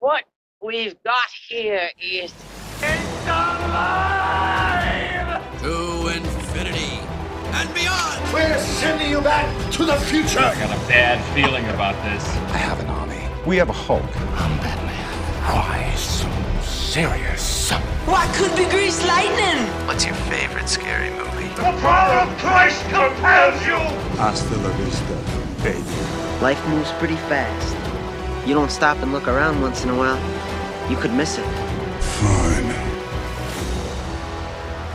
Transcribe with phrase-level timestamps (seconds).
[0.00, 0.24] What
[0.62, 2.32] we've got here is
[2.80, 4.80] It's alive!
[5.60, 7.00] To infinity
[7.52, 8.32] and beyond!
[8.32, 10.38] We're sending you back to the future.
[10.38, 12.26] I got a bad feeling about this.
[12.50, 13.20] I have an army.
[13.46, 14.02] We have a Hulk.
[14.40, 15.04] I'm Batman.
[15.44, 16.26] Why so
[16.62, 17.70] serious?
[18.06, 19.66] What could be grease lightning?
[19.86, 21.48] What's your favorite scary movie?
[21.56, 23.76] The power of Christ compels you.
[24.16, 25.14] Hasta la vista,
[25.62, 26.40] baby.
[26.40, 27.76] Life moves pretty fast.
[28.44, 30.18] You don't stop and look around once in a while,
[30.88, 31.44] you could miss it.
[32.00, 32.72] Fine.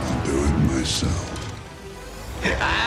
[0.00, 1.24] I'll do it myself.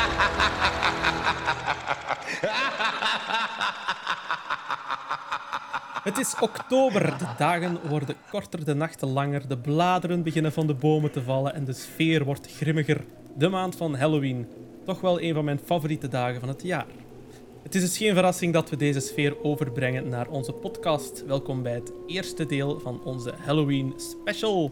[6.04, 10.74] Het is oktober, de dagen worden korter, de nachten langer, de bladeren beginnen van de
[10.74, 13.06] bomen te vallen en de sfeer wordt grimmiger.
[13.38, 14.48] De maand van Halloween,
[14.86, 16.86] toch wel een van mijn favoriete dagen van het jaar.
[17.70, 21.24] Het is dus geen verrassing dat we deze sfeer overbrengen naar onze podcast.
[21.28, 24.72] Welkom bij het eerste deel van onze Halloween special.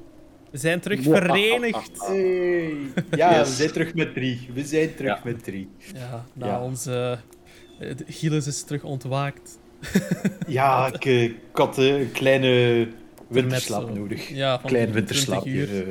[0.52, 1.92] We zijn terug verenigd.
[2.08, 2.74] Hey.
[3.12, 4.50] Ja, we zijn terug met drie.
[4.54, 5.70] We zijn terug met drie.
[5.94, 6.62] Ja, na Ja.
[6.64, 7.20] onze...
[7.80, 9.60] eh, Gilles is terug ontwaakt.
[10.48, 12.88] Ja, ik, eh, ik had eh, een kleine
[13.28, 14.30] winterslaap nodig.
[14.30, 15.66] Ja, van Klein 20 winterslaapje.
[15.66, 15.88] eh.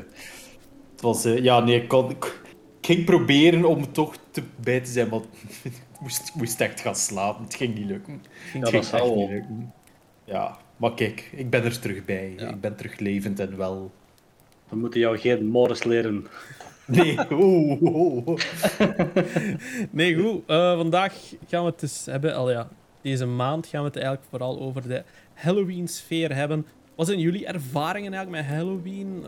[0.93, 2.41] Het was, eh, ja, nee, ik, kon, ik,
[2.81, 5.21] ging proberen om toch te, bij te zijn, maar
[5.63, 7.45] ik moest, ik moest echt gaan slapen.
[7.45, 8.23] Het ging niet lukken.
[8.51, 9.73] Ging Het ging echt niet lukken.
[10.25, 12.35] Ja, maar kijk, ik ben er terug bij.
[12.37, 12.49] Ja.
[12.49, 13.91] Ik ben terug levend en wel.
[14.69, 16.27] We moeten jou geen Morris leren.
[16.87, 18.41] Nee, oeh, oeh, oeh.
[19.91, 20.43] Nee, goed.
[20.47, 21.15] Eh, vandaag
[21.49, 22.35] gaan we het dus hebben...
[22.35, 22.69] Al ja,
[23.01, 25.03] deze maand gaan we het eigenlijk vooral over de
[25.35, 26.67] Halloween-sfeer hebben.
[26.95, 29.25] Wat zijn jullie ervaringen eigenlijk met Halloween?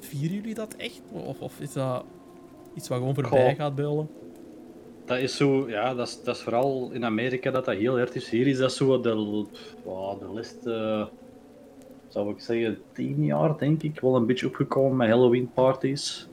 [0.00, 1.02] Vieren jullie dat echt?
[1.10, 2.04] Of, of is dat
[2.74, 3.56] iets wat gewoon voorbij Goh.
[3.56, 4.08] gaat beulen?
[5.04, 8.14] Dat is zo, ja, dat is, dat is vooral in Amerika dat dat heel erg
[8.14, 8.30] is.
[8.30, 9.46] Hier is dat zo de,
[9.84, 11.08] wow, de laatste,
[12.08, 16.28] zou ik zeggen, tien jaar denk ik, wel een beetje opgekomen met Halloween parties.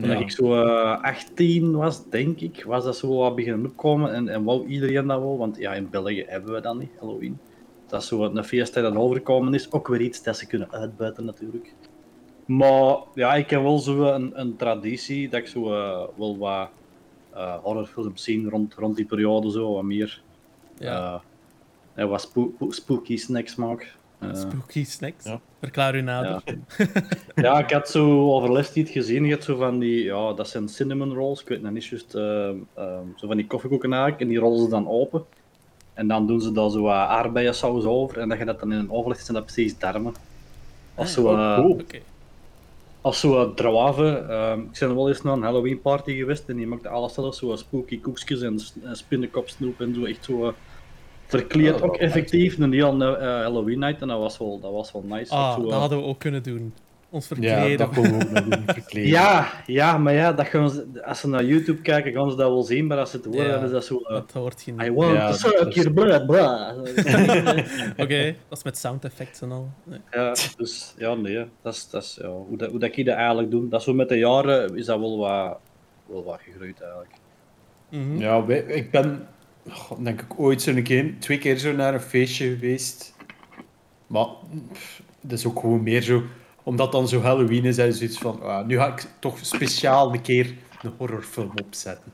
[0.00, 0.18] Toen Ja.
[0.18, 4.44] ik zo eh 18 was, denk ik, was dat zo wat beginnen opkomen en, en
[4.44, 7.38] wou iedereen dat wel, want ja, in België hebben we dat niet, Halloween.
[7.86, 11.24] Dat is zo een feest dat overkomen is, ook weer iets dat ze kunnen uitbuiten
[11.24, 11.74] natuurlijk.
[12.46, 16.68] Maar ja, ik heb wel zo een, een traditie dat ik zo eh, wel wat
[17.62, 20.22] horrorfilms zie rond, rond die periode, zo wat meer.
[20.78, 21.20] Ja, eh,
[22.02, 23.96] en wat spoo- spooky snacks maak.
[24.18, 25.24] Eh, spooky snacks.
[25.24, 25.40] ja.
[25.60, 26.42] Verklaar u nader.
[26.46, 26.86] ja.
[27.34, 29.24] ja, ik had zo overlast iets gezien.
[29.24, 31.40] Je hebt zo van die, ja, dat zijn cinnamon rolls.
[31.40, 34.22] Ik weet nog niet juist, ehm, ehm, zo van die koffiekoeken eigenlijk.
[34.22, 35.24] En die rollen ze dan open.
[35.94, 38.18] En dan doen ze daar zo wat aardbeiensaus over.
[38.18, 40.14] En dat je dat dan in een oven legt, zijn dat precies darmen.
[40.94, 41.98] Als zo, Ah, eh, Oké.
[43.04, 44.26] Als zo drave.
[44.28, 46.48] ehm ik ben wel eens naar een Halloween party geweest.
[46.48, 47.34] En die maakte alles zelf.
[47.34, 48.60] Zo spooky koekjes en,
[48.92, 50.04] spinnenkopsnoep en zo.
[50.04, 50.46] Echt zo...
[50.46, 50.52] eh,
[51.26, 52.58] verkleed Oh, ook effectief.
[52.58, 54.00] Een heel eh, Halloween night.
[54.00, 55.34] En dat was wel, dat was wel nice.
[55.34, 56.74] Ah, zo, dat eh, hadden we ook kunnen doen.
[57.14, 57.78] Ons Ja, verkleden.
[57.78, 59.08] dat kon we ook nog doen, verkleden.
[59.10, 62.48] Ja, ja, maar ja, dat gaan ze, als ze naar YouTube kijken, gaan ze dat
[62.50, 63.52] wel zien, maar als ze het horen, Ja.
[63.54, 63.98] dan is dat zo...
[64.02, 64.94] dat hoort je I niet.
[64.94, 66.78] want Ja, to suck is- your blood, blah.
[68.04, 69.68] Oké, dat is met sound effects en al.
[69.84, 69.98] Nee.
[70.10, 73.14] ja, dus ja, nee, dat is, dat is ja, hoe, dat, hoe dat ik dat
[73.16, 73.68] eigenlijk doe.
[73.68, 75.58] Dat is zo met de jaren, is dat wel wat,
[76.06, 77.12] wel wat gegroeid eigenlijk.
[77.90, 78.16] Mhm.
[78.18, 79.26] Ja, wij- ik ben
[80.02, 83.14] denk ik ooit zo'n keer, twee keer zo naar een feestje geweest.
[84.06, 84.26] Maar
[84.72, 86.22] pff, dat is ook gewoon meer zo,
[86.64, 90.22] omdat dan zo Halloween is, en zoiets van, ah, nu ga ik toch speciaal een
[90.22, 92.12] keer een horrorfilm opzetten.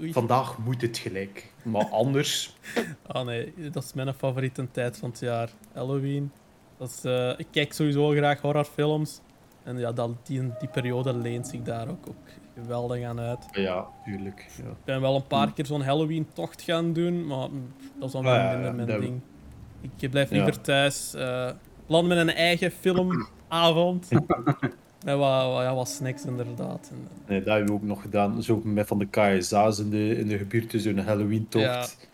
[0.00, 0.12] Oei.
[0.12, 1.52] Vandaag moet het gelijk.
[1.62, 2.54] Maar anders,
[3.06, 5.50] Ah nee, dat is mijn favoriete tijd van het jaar.
[5.72, 6.30] Halloween.
[6.78, 9.20] Dat is, eh, ik kijk sowieso wel graag horrorfilms.
[9.62, 13.46] En ja, dat, die, die periode leent zich daar ook, ook geweldig aan uit.
[13.52, 14.46] ja, tuurlijk.
[14.56, 14.70] Ja.
[14.70, 18.22] Ik ben wel een paar keer zo'n Halloween-tocht gaan doen, maar mm, dat is dan
[18.22, 19.20] wel Ah, ja, minder ja, mijn ding.
[19.98, 21.14] Ik blijf liever thuis.
[21.14, 21.50] eh
[21.86, 24.08] plan met een eigen filmavond.
[25.04, 26.90] met wat, wat, ja, wat snacks inderdaad.
[26.92, 28.42] En, Nee, dat hebben we ook nog gedaan.
[28.42, 31.64] Zo met van de KSA's in de, in de gebuurte, zo'n Halloween-tocht.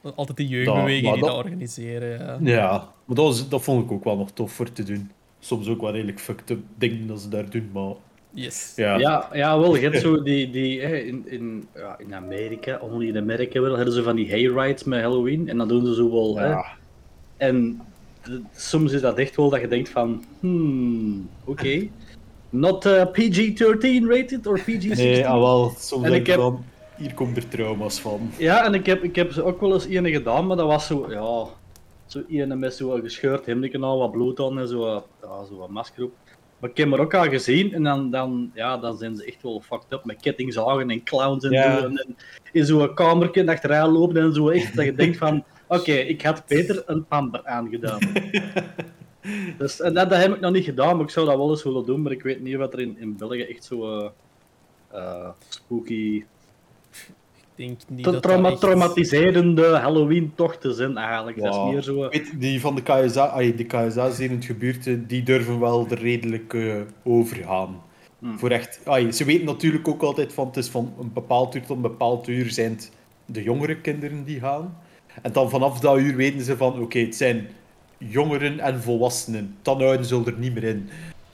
[0.02, 2.18] ja, altijd die jeugdbeweging die dat- dat organiseren.
[2.44, 2.52] Ja.
[2.56, 2.70] Ja,
[3.04, 5.10] maar dat, was, dat vond ik ook wel nog tof voor te doen.
[5.38, 7.92] Soms ook wel redelijk fucked up dingen dat ze daar doen, maar
[8.32, 8.72] Yes.
[8.76, 8.98] ja.
[8.98, 13.08] Ja, ja wel, je hebt zo die, die hè, in, in, ja, in Amerika, only
[13.08, 16.10] in Amerika wel, hebben ze van die hayrides met Halloween, en dan doen ze zo
[16.10, 16.46] wel, hè.
[16.46, 16.64] Ja.
[17.36, 17.89] En d-
[18.54, 21.88] soms is dat echt wel dat je denkt van, hmm, oké.
[22.50, 24.96] Not uh, PG-13 rated or PG-16.
[24.96, 26.64] Nee, ah, wel, soms En denk ik heb- dan,
[26.96, 28.30] hier komt er trauma's van.
[28.36, 30.86] Ja, en ik heb, ik heb ze ook wel eens ene gedaan, maar dat was
[30.86, 31.44] zo, ja,
[32.06, 34.86] zo ene met zo'n gescheurd hemdje al, wat bloed aan en zo,
[35.22, 36.12] ja, zo wat masker op.
[36.58, 39.42] Maar ik heb er ook al gezien en dan, dan, ja, dan zijn ze echt
[39.42, 41.78] wel fucked up met kettingzagen en clowns en Ja.
[41.78, 41.84] zo.
[41.86, 42.16] En, en
[42.52, 45.44] in zo'n kamertje achteraan lopen en zo echt, dat je denkt van,
[45.78, 47.98] oké, ik had beter een pamper aangedaan.
[49.58, 51.62] Dus, en dat, dat heb ik nog niet gedaan, maar ik zou dat wel eens
[51.62, 52.02] willen doen.
[52.02, 54.08] Maar ik weet niet wat er in, in België echt zo eh,
[54.92, 56.24] eh, spooky,
[56.92, 61.40] Ik denk niet tra- dat trauma- dat echt- traumatiserende Halloween-tochten zijn eigenlijk.
[61.42, 62.08] Dat is meer zo...
[62.08, 65.86] Weet, die van de KSA, ay, de KSA's hier in het gebeurte, die durven wel
[65.90, 66.74] er redelijk eh,
[67.04, 67.82] overgaan.
[68.18, 68.38] Hmm.
[68.38, 71.60] Voor echt, ay, ze weten natuurlijk ook altijd van het is van een bepaald uur
[71.66, 72.90] tot een bepaald uur zijn het
[73.26, 74.78] de jongere kinderen die gaan.
[75.22, 77.48] En dan vanaf dat uur weten ze van oké, het zijn
[77.98, 79.56] jongeren en volwassenen.
[79.62, 80.88] Dan houden ze er niet meer in.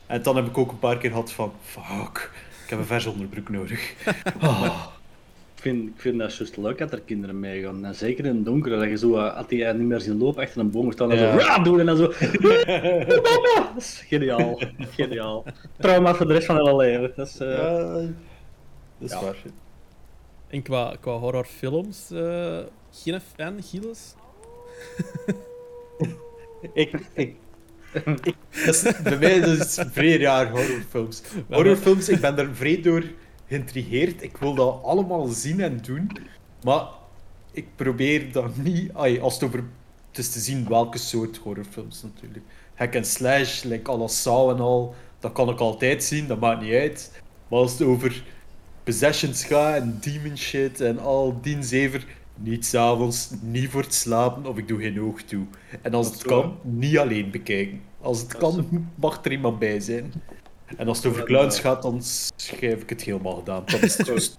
[0.07, 2.31] En dan heb ik ook een paar keer gehad van fuck,
[2.65, 3.95] ik heb een vers onderbroek nodig.
[4.41, 4.83] Ah.
[5.57, 7.85] Ik vind, ik vind dat juist leuk dat er kinderen meegaan.
[7.85, 10.61] En zeker in het donker, dat je zo, die eh, niet meer zien lopen, achter
[10.61, 11.55] een boom staan en Ja.
[11.57, 12.03] zo doen en dan zo...
[12.43, 13.73] Mama!
[13.75, 14.61] Dat is geniaal.
[14.79, 15.45] Geniaal.
[15.79, 17.13] Trauma voor de rest van hun leven.
[17.17, 18.09] Dat is, Ja, dat
[18.99, 19.21] is Ja.
[19.23, 19.37] waar.
[20.49, 22.59] En qua, qua horrorfilms, eh
[22.91, 24.15] geen fan, Gilles?
[26.73, 27.37] Ik, ik,
[29.03, 31.23] bij mij is het vrij raar, horrorfilms.
[31.49, 33.05] Horrorfilms, ik ben daar vrij door
[33.49, 34.23] geïntrigeerd.
[34.23, 36.11] Ik wil dat allemaal zien en doen.
[36.63, 36.87] Maar
[37.53, 38.93] ik probeer dat niet...
[38.93, 39.65] Ai, als het over...
[40.09, 42.45] Het is te zien welke soort horrorfilms natuurlijk.
[42.75, 44.95] Hack en slash, like à la Saw en al.
[45.19, 47.23] Dat kan ik altijd zien, dat maakt niet uit.
[47.49, 48.25] Maar als het over
[48.87, 52.07] possessions gaat en demon shit en al die zever...
[52.39, 55.47] Niet s'avonds, niet voor het slapen, of ik doe geen oog toe.
[55.83, 56.27] En als het zo.
[56.27, 57.81] kan, niet alleen bekijken.
[58.01, 60.13] Als het kan, mag er iemand bij zijn.
[60.77, 62.01] En als het over clowns gaat, dan
[62.37, 63.63] schrijf ik het helemaal gedaan.
[63.71, 64.39] Dan is het just...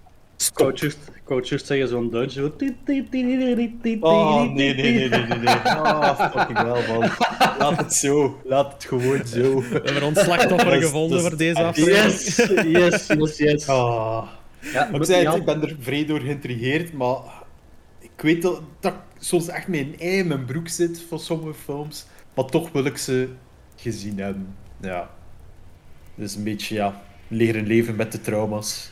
[0.54, 2.10] Wou juist zeggen zo'n
[3.82, 5.38] tiet, Oh, tiet, nee, nee, nee, nee, nee.
[5.38, 5.48] nee.
[5.48, 7.10] Ah, fucking wel, man.
[7.58, 8.40] Laat het zo.
[8.44, 9.60] Laat het gewoon zo.
[9.60, 12.12] We hebben ons slachtoffer Dat gevonden dat voor deze aflevering.
[12.12, 13.68] Yes, yes, yes, yes.
[13.68, 14.37] Ah.
[14.60, 17.18] Ja, Maar ik zei het, ben er vrij door geïntrigeerd, maar
[17.98, 21.54] ik weet dat, dat ik soms echt een ei in mijn broek zit van sommige
[21.54, 23.28] films, maar toch wil ik ze
[23.76, 24.56] gezien hebben.
[24.80, 25.10] Ja.
[26.14, 28.90] Dus een beetje, ja, leren leven met de trauma's.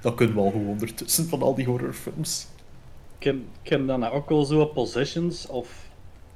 [0.00, 2.46] Dat kunnen we al gewoon ondertussen van al die horrorfilms.
[3.18, 5.90] Ik heb dan ook wel zo possessions of...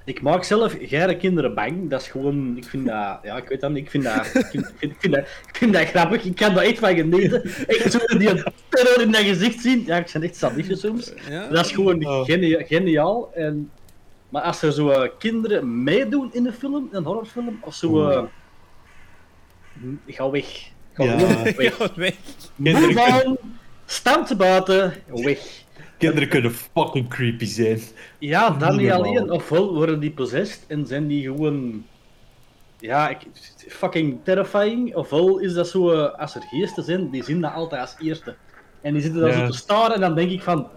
[0.06, 1.90] Ik maak zelf geire kinderen bang.
[1.90, 2.56] Dat is gewoon...
[2.56, 3.18] Ik vind dat...
[3.22, 3.84] Ja, ik weet dat niet.
[3.84, 4.26] Ik vind dat...
[4.34, 6.24] Ik vind, ik vind, ik vind dat, ik vind dat grappig.
[6.24, 7.42] Ik kan daar echt van genieten.
[7.66, 9.82] Echt zo die terror in dat gezicht zien.
[9.86, 11.12] Ja, ik ben echt sadistisch soms.
[11.30, 11.48] Ja?
[11.48, 12.24] Dat is gewoon Oh.
[12.24, 13.30] genia- geniaal.
[13.34, 13.70] En,
[14.28, 18.08] maar als er zo eh, kinderen meedoen in een film, een horrorfilm, of zo...
[18.08, 18.22] eh,
[20.06, 20.68] ga weg.
[20.92, 21.16] Ga Ja.
[21.56, 21.78] weg.
[21.78, 22.14] Ja, weg.
[22.62, 23.38] Kinderen Move on.
[23.86, 24.94] Stam te buiten.
[25.06, 25.64] Weg.
[25.98, 27.80] Kinderen kunnen fucking creepy zijn.
[28.18, 29.30] Ja, dan Niet alleen.
[29.30, 31.84] Ofwel worden die possessed en zijn die gewoon...
[32.80, 33.18] Ja, ik,
[33.68, 34.94] fucking terrifying.
[34.94, 38.34] Ofwel is dat zo, eh, als er geesten zijn, die zien dat altijd als eerste.
[38.82, 39.36] En die zitten dan Ja.
[39.38, 40.68] zo te staren en dan denk ik van...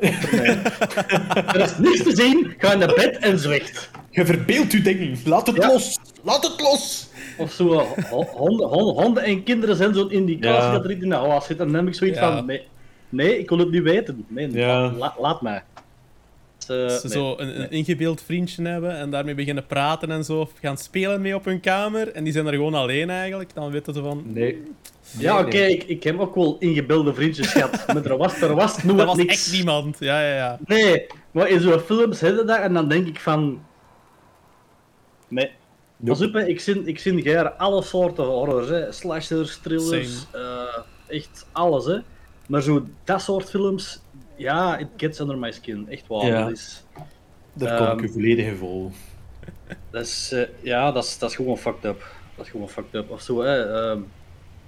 [0.00, 3.90] er is niks te zien, ga naar bed en zwicht.
[4.10, 5.16] Je verbeeldt je dingen.
[5.24, 5.66] Laat het Ja.
[5.66, 5.98] los.
[6.22, 7.08] Laat het los.
[7.38, 10.72] Of zo, eh, ho- honden, honden, honden en kinderen zijn zo'n indicatie Ja.
[10.72, 11.58] dat er iets in de hal zit.
[11.60, 12.36] En dan heb ik zoiets Ja.
[12.36, 12.66] van, nee,
[13.12, 14.24] nee, ik wil het niet weten.
[14.28, 14.80] Nee, Ja.
[14.80, 15.62] la- la- laat mij.
[16.66, 17.16] Dus, eh, Ze nee.
[17.16, 20.40] zo een, een ingebeeld vriendje hebben en daarmee beginnen praten en zo.
[20.40, 22.12] Of gaan spelen mee op hun kamer.
[22.12, 23.54] En die zijn er gewoon alleen eigenlijk.
[23.54, 24.22] Dan weten ze van...
[24.26, 24.62] Nee.
[25.18, 27.86] Ja, Nee, oké, ik, ik heb ook wel ingebeelde vriendjes gehad.
[27.86, 29.32] Maar er was, er was Dat was niks.
[29.32, 29.96] echt niemand.
[29.98, 30.58] Ja, ja, ja.
[30.66, 33.62] Nee, maar in zo'n films hebben dat en dan denk ik van...
[35.28, 35.50] Nee.
[36.04, 38.92] Pas op, ik zie, ik zie graag alle soorten horrors, hè.
[38.92, 40.62] slashers, thrillers, eh,
[41.06, 41.84] echt alles.
[41.84, 41.98] Hè.
[42.52, 44.00] Maar zo dat soort films,
[44.36, 46.26] ja, it gets under my skin, echt waar.
[46.26, 46.40] Ja.
[46.42, 46.82] Dat is,
[47.52, 48.90] Daar kom ik Ehm, je volledig in vol.
[49.90, 52.14] dat is, eh, ja, dat is, dat is gewoon fucked up.
[52.36, 53.10] Dat is gewoon fucked up.
[53.10, 53.62] Of zo, hè.
[53.64, 54.00] ehm,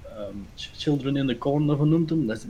[0.05, 2.27] ehm, Ch- Children in the Corner, noemt hem?
[2.27, 2.45] Dat is...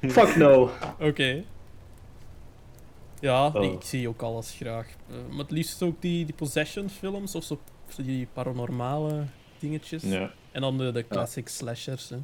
[0.12, 0.70] Fuck no.
[1.00, 1.42] Oké.
[3.20, 3.64] Ja, Oh.
[3.64, 4.86] ik zie ook alles graag.
[5.10, 9.24] Eh, maar het liefst ook die, die possession films of zo, of zo die paranormale
[9.58, 10.02] dingetjes.
[10.02, 12.08] Ja, En dan de, de classic slashers.
[12.08, 12.16] Hè.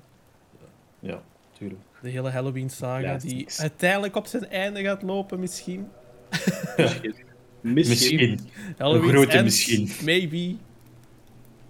[1.07, 1.23] Ja,
[1.59, 1.81] tuurlijk.
[2.03, 5.89] De hele Halloween saga die uiteindelijk op zijn einde gaat lopen misschien.
[6.77, 7.15] Misschien.
[7.61, 8.41] Misschien.
[8.79, 9.91] Halloween's grote misschien.
[10.05, 10.55] Maybe.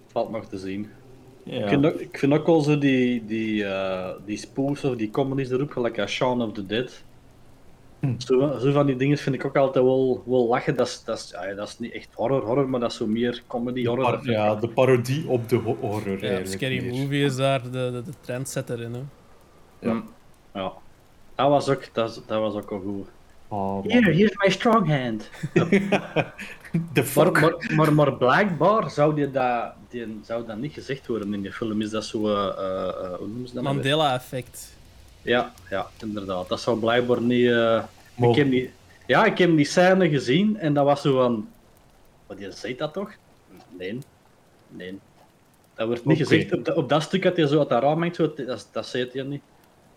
[0.07, 0.89] Valt nog te zien.
[1.43, 1.63] Ja.
[1.63, 5.09] Ik, vind ook, ik vind ook wel zo die, die, eh, die spoofs of die
[5.09, 7.03] comedies erop, gelijk als Shaun of the Dead.
[7.99, 8.13] Hm.
[8.17, 10.75] Zo, zo van die dingen vind ik ook altijd wel, wel lachen.
[10.75, 13.07] Dat is, dat, is, ja, dat is niet echt horror, horror, maar dat is zo
[13.07, 14.29] meer comedy horror.
[14.29, 17.01] Ja, de parodie op de ho- horror Ja, Scary meer.
[17.01, 18.93] Movie is daar de, de, de trendsetter in.
[18.93, 19.01] Hè.
[19.79, 20.03] Ja.
[20.53, 20.71] ja.
[21.35, 23.07] Dat was ook, dat, dat was ook al goed.
[23.47, 23.83] Oh.
[23.85, 25.29] Here, here's my strong hand.
[26.93, 27.39] The Maar, fuck?
[27.41, 31.51] maar, maar, maar blijkbaar zou, die dat, die, zou dat niet gezegd worden in die
[31.53, 31.81] film.
[31.81, 33.63] Is dat zo, eh, eh, eh, hoe noemen ze dat?
[33.63, 33.75] nou?
[33.75, 34.75] Mandela-effect.
[35.21, 36.49] Ja, ja, inderdaad.
[36.49, 37.47] Dat zou blijkbaar niet.
[37.49, 37.83] eh,
[38.15, 38.71] ik heb die.
[39.05, 41.47] Ja, ik heb die scène gezien en dat was zo van.
[42.27, 43.11] maar die zei dat toch?
[43.77, 43.99] Nee.
[44.69, 44.99] Nee.
[45.75, 46.53] Dat wordt niet gezegd.
[46.53, 48.87] Op dat, op dat stuk dat hij zo uit dat raam hangt, zo, dat, dat
[48.87, 49.41] zei hij niet.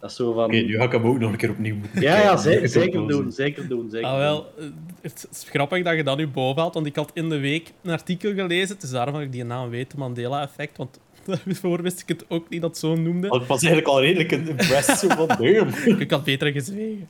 [0.00, 0.44] Dat is zo van...
[0.44, 3.08] Oké, nu ga ik hem ook nog een keer opnieuw moeten Ja, ja, zeker, zeker
[3.08, 4.64] doen, zeker doen, zeker Ah, wel, eh,
[5.00, 7.72] het is grappig dat je dat nu boven haalt, want ik had in de week
[7.82, 12.08] een artikel gelezen, dus daarom dat ik die naam weet, Mandela-effect, want daarvoor wist ik
[12.08, 13.26] het ook niet dat het zo noemde.
[13.26, 15.68] Ik was eigenlijk al redelijk impressed zo van damn.
[16.00, 17.08] Ik had beter gezwegen.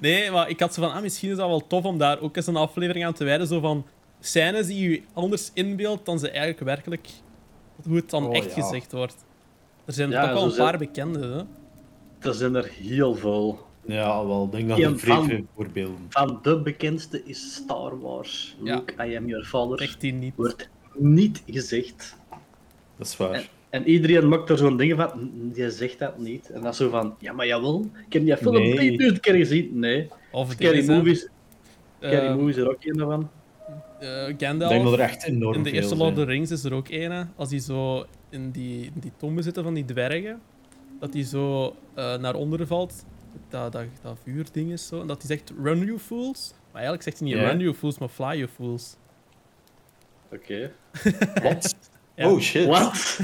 [0.00, 2.36] nee, maar ik had zo van, ah, misschien is dat wel tof om daar ook
[2.36, 3.86] eens een aflevering aan te wijden, zo van
[4.20, 7.08] scènes die je anders inbeeldt dan ze eigenlijk werkelijk,
[7.82, 8.62] hoe het dan Oh, echt ja.
[8.62, 9.16] gezegd wordt.
[9.90, 11.42] Er zijn Ja, toch wel zo een zijn- paar bekende, hè?
[12.28, 13.58] Er zijn er heel veel.
[13.84, 16.06] Ja, wel, ik denk dat Een er vrij veel voorbeelden.
[16.08, 18.56] Van de bekendste is Star Wars.
[18.62, 18.74] Ja.
[18.74, 19.78] Luke, I am your father.
[19.78, 20.32] Zegt die niet.
[20.36, 22.16] Wordt niet gezegd.
[22.96, 23.48] Dat is waar.
[23.70, 26.50] En iedereen maakt er zo'n ding van, "Mm, die zegt dat niet.
[26.50, 28.74] En dat is zo van, ja maar jawel, ik heb die film Nee.
[28.74, 29.78] 3000 keer gezien.
[29.78, 30.08] Nee.
[30.32, 31.28] Of Scary Movies,
[31.98, 33.30] Scary eh, Movies is er ook een van.
[34.00, 34.70] eh, Ik Gandalf.
[34.72, 36.88] denk dat er echt enorm In de eerste Lord of the Rings is er ook
[36.88, 37.26] ene.
[37.36, 40.40] Als die zo in die, in die tombe zitten van die dwergen,
[41.00, 43.04] dat die zo eh, naar onderen valt.
[43.48, 45.00] Dat, dat, dat vuurding is zo.
[45.00, 46.52] En dat die zegt: Run, you fools.
[46.72, 47.48] Maar eigenlijk zegt hij niet Ja.
[47.48, 48.96] Run, you fools, maar Fly, you fools.
[50.32, 50.70] Oké.
[51.42, 51.76] Wat?
[52.14, 52.30] Ja.
[52.30, 52.66] Oh shit.
[52.66, 53.18] Wat?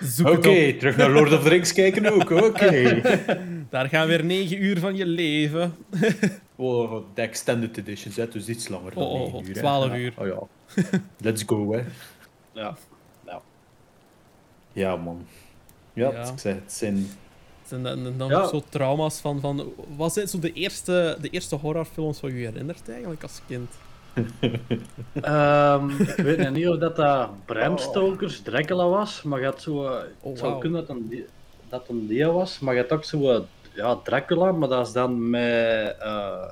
[0.00, 2.30] Zoek Oké, terug naar Lord of the Rings kijken ook.
[2.48, 3.00] Oké.
[3.70, 5.74] Daar gaan weer 9 uur van je leven.
[6.56, 9.54] Oh, de extended editions, hè, dus iets langer dan Oh, oh, 9 oh, uur.
[9.54, 9.60] hè.
[9.60, 9.96] 12 Ja.
[9.96, 10.12] uur.
[10.16, 10.38] Oh ja.
[11.18, 11.82] Let's go, hè.
[12.52, 12.76] Ja.
[14.80, 14.90] Ja.
[14.90, 15.26] Ja, man.
[15.92, 16.20] Ja, Ja.
[16.32, 17.06] ik zeg, het zijn...
[17.68, 18.46] En dan, en dan Ja.
[18.48, 19.72] zo trauma's van, van...
[19.96, 23.70] Wat zijn zo de eerste, de eerste horrorfilms wat je je herinnert eigenlijk als kind?
[25.22, 29.72] Ehm, ik weet niet of dat, dat Bram Stoker's Dracula was, maar had zo...
[29.76, 31.24] Oh, het zou kunnen dat een,
[31.68, 33.30] dat een die was, maar had ook zo...
[33.30, 33.40] eh,
[33.74, 35.96] ja, Dracula, maar dat is dan met...
[35.98, 36.44] eh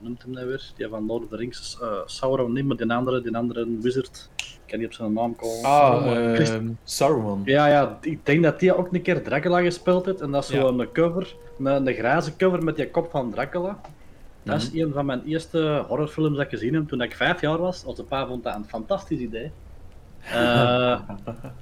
[0.00, 0.72] noemt hem nou weer?
[0.76, 1.78] Die van Lord of the Rings.
[1.82, 4.30] eh Sauron niet, maar die andere, die andere wizard.
[4.36, 5.64] Ik kan niet op zijn naam komen.
[5.64, 7.42] Ah, Christ- ehm Saruman.
[7.44, 10.20] Ja, ja, ik denk dat die ook een keer Dracula gespeeld heeft.
[10.20, 10.82] En dat is zo Ja.
[10.82, 13.80] een cover, een, een graze cover met die kop van Dracula.
[14.42, 17.58] Dat is een van mijn eerste horrorfilms dat ik gezien heb toen ik vijf jaar
[17.58, 17.84] was.
[17.84, 19.50] Onze pa vond dat een fantastisch idee.
[20.32, 21.00] Eh,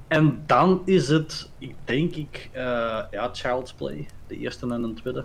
[0.09, 2.63] en dan is het, ik denk ik, eh,
[3.11, 4.07] ja, Child's Play.
[4.27, 5.25] De eerste en de tweede.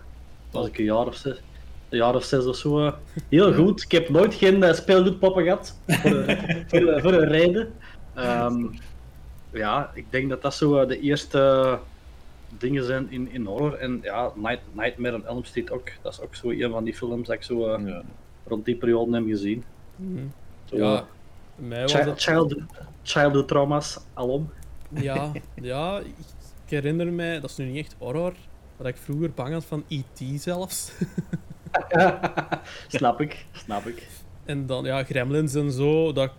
[0.52, 1.42] Was ik een jaar of zes,
[1.90, 2.86] een jaar of zes of zo.
[2.86, 2.94] eh.
[3.30, 3.82] Heel goed.
[3.84, 5.78] Ik heb nooit geen eh, speelgoedpoppen gehad.
[5.88, 7.74] Voor, een- voor, een- voor een reden.
[8.14, 8.66] Ehm,
[9.54, 11.80] ja, ik denk dat dat zo eh, de eerste
[12.58, 13.74] dingen zijn in, in horror.
[13.74, 15.90] En ja, Night, Nightmare on Elm Street ook.
[16.02, 18.02] Dat is ook zo een van die films dat ik zo Ja.
[18.48, 19.64] rond die periode heb gezien.
[19.96, 20.24] Mhm.
[20.66, 21.06] Zo, Ja,
[21.56, 22.22] mij was chi- dat...
[22.22, 22.62] childhood,
[23.04, 24.50] childhood trauma's, alom.
[24.90, 26.06] Ja, ja, ik
[26.66, 29.66] ik herinner mij, dat is nu niet echt horror, maar dat ik vroeger bang had
[29.66, 30.42] van E.T.
[30.42, 30.92] zelfs.
[32.88, 34.08] snap ik, snap ik.
[34.46, 36.32] En dan, ja, gremlins en zo, dat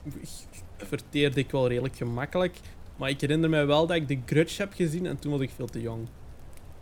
[0.77, 2.61] verteerde ik wel redelijk gemakkelijk.
[2.97, 5.51] Maar ik herinner mij wel dat ik de Grudge heb gezien en toen was ik
[5.57, 6.09] veel te jong.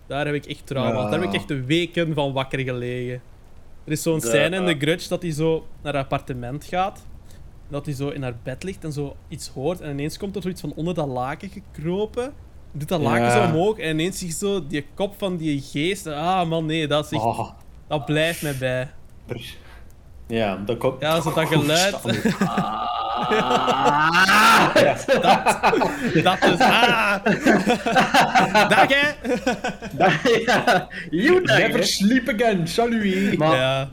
[0.07, 1.03] Daar heb ik echt trauma's.
[1.03, 1.11] Ja.
[1.11, 3.23] Daar heb ik echt de weken van wakker gelegen.
[3.85, 7.07] Er is zo'n scène in de Grudge dat hij zo naar haar appartement gaat.
[7.69, 9.81] Dat hij zo in haar bed ligt en zo iets hoort.
[9.81, 12.33] En ineens komt er zoiets van onder dat laken gekropen.
[12.73, 13.31] Doet dat laken Ja.
[13.47, 16.07] zo omhoog en ineens zie je zo die kop van die geest.
[16.07, 17.51] Ah man, nee, dat, is echt, Ah,
[17.89, 18.89] dat blijft mij bij.
[20.27, 21.01] ja, dat komt...
[21.01, 21.97] Ja, zo dat geluid.
[26.23, 26.59] Dat is.
[26.59, 27.25] Ah!
[28.69, 29.15] Dag hè!
[30.45, 33.39] ja, you Never sleep again, salut!
[33.39, 33.89] Maar Ja.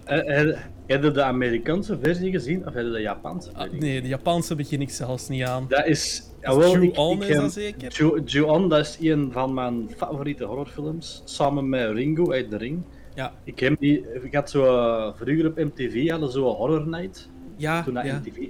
[0.87, 4.55] heb je de Amerikaanse versie gezien of heb je de Japanse Ah, nee, de Japanse
[4.55, 5.65] begin ik zelfs niet aan.
[5.69, 6.23] Dat is...
[6.41, 7.91] Ju-on is dat zeker?
[7.93, 11.21] Ju- Ju-on, dat is een van mijn favoriete horrorfilms.
[11.25, 12.83] Samen met Ringo uit de Ring.
[13.15, 17.29] Ja, Ik, heb die, ik had zo eh, vroeger op MTV hadden zo horror night.
[17.55, 18.19] ja, Toen ja.
[18.19, 18.47] MTV.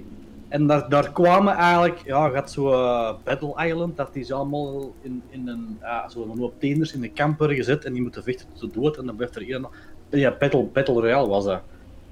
[0.48, 4.34] En daar, daar kwamen eigenlijk, ja, je had zo eh, Battle Island, dat die ze
[4.34, 8.22] allemaal in, in een, ja, zo een hoop in een camper gezet en die moeten
[8.22, 9.68] vechten tot de dood en dan blijft er één.
[10.10, 11.62] Ja, Battle, Battle Royale was dat.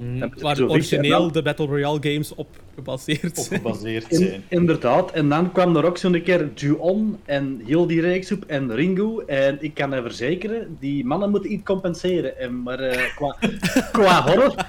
[0.03, 3.61] Je Waar zo origineel dan- de Battle Royale games op gebaseerd Op zijn.
[3.61, 4.43] gebaseerd In- zijn.
[4.49, 8.75] inderdaad, en dan kwam er ook zo'n keer Ju-on en heel die reeks op en
[8.75, 9.21] Ringo.
[9.21, 12.39] En ik kan je verzekeren, die mannen moeten iets compenseren.
[12.39, 13.37] En, maar eh, qua,
[13.93, 14.55] qua horror.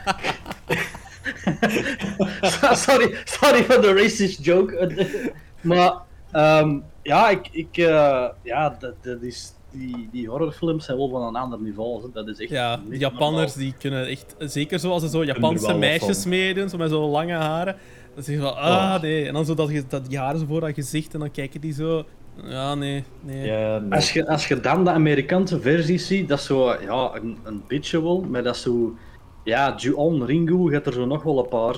[2.85, 4.91] sorry, sorry voor de racist joke.
[5.61, 5.93] maar
[6.31, 11.21] ehm, ja, ik, ik, eh, ja dat, dat is, die, die horrorfilms zijn wel van
[11.23, 12.01] een ander niveau.
[12.01, 12.07] hè.
[12.13, 13.69] Dat is echt Ja, de niet Japanners normaal.
[13.71, 17.75] die kunnen echt, zeker zoals ze zo Japanse meisjes meedoen, zo met zo'n lange haren.
[18.15, 19.27] Dan zeg je van, ah nee.
[19.27, 21.73] En dan zo dat, dat die haren zo voor dat gezicht en dan kijken die
[21.73, 22.03] zo.
[22.43, 23.45] Ja, nee, nee.
[23.47, 23.91] Ja, nee.
[23.91, 27.63] Als je, als je dan de Amerikaanse versie ziet, dat is zo ja, een, een
[27.67, 28.95] beetje wel, maar dat is zo
[29.43, 31.75] Ja, Ju-on, Ringu, gaat er zo nog wel een paar.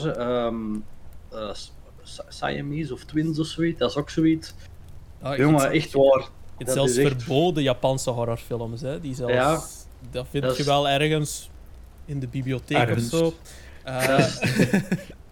[2.04, 4.56] Si- Siamese of Twins of zoiets, dat is ook zoiets.
[5.22, 6.28] Ah, Jongen, echt waar.
[6.58, 9.00] Het is zelfs is echt- verboden Japanse horrorfilms, hè?
[9.00, 9.62] Die zelfs, Ja,
[10.12, 11.50] dat vind dat je is- wel ergens
[12.06, 13.14] in de bibliotheek Ergens.
[13.14, 13.34] of zo.
[13.84, 14.26] Eh,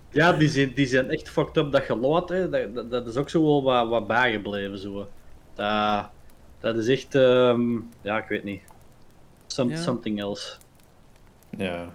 [0.10, 2.50] Ja, die zijn, die zijn echt fucked up dat geluid, hè.
[2.50, 4.78] Dat, dat, dat is ook zo wel wat, wat bijgebleven.
[4.78, 5.08] Zo.
[5.54, 6.06] Dat,
[6.60, 8.62] dat is echt, ehm, ja, ik weet niet.
[9.48, 9.82] Some, Ja.
[9.82, 10.54] Something else.
[11.58, 11.94] Ja.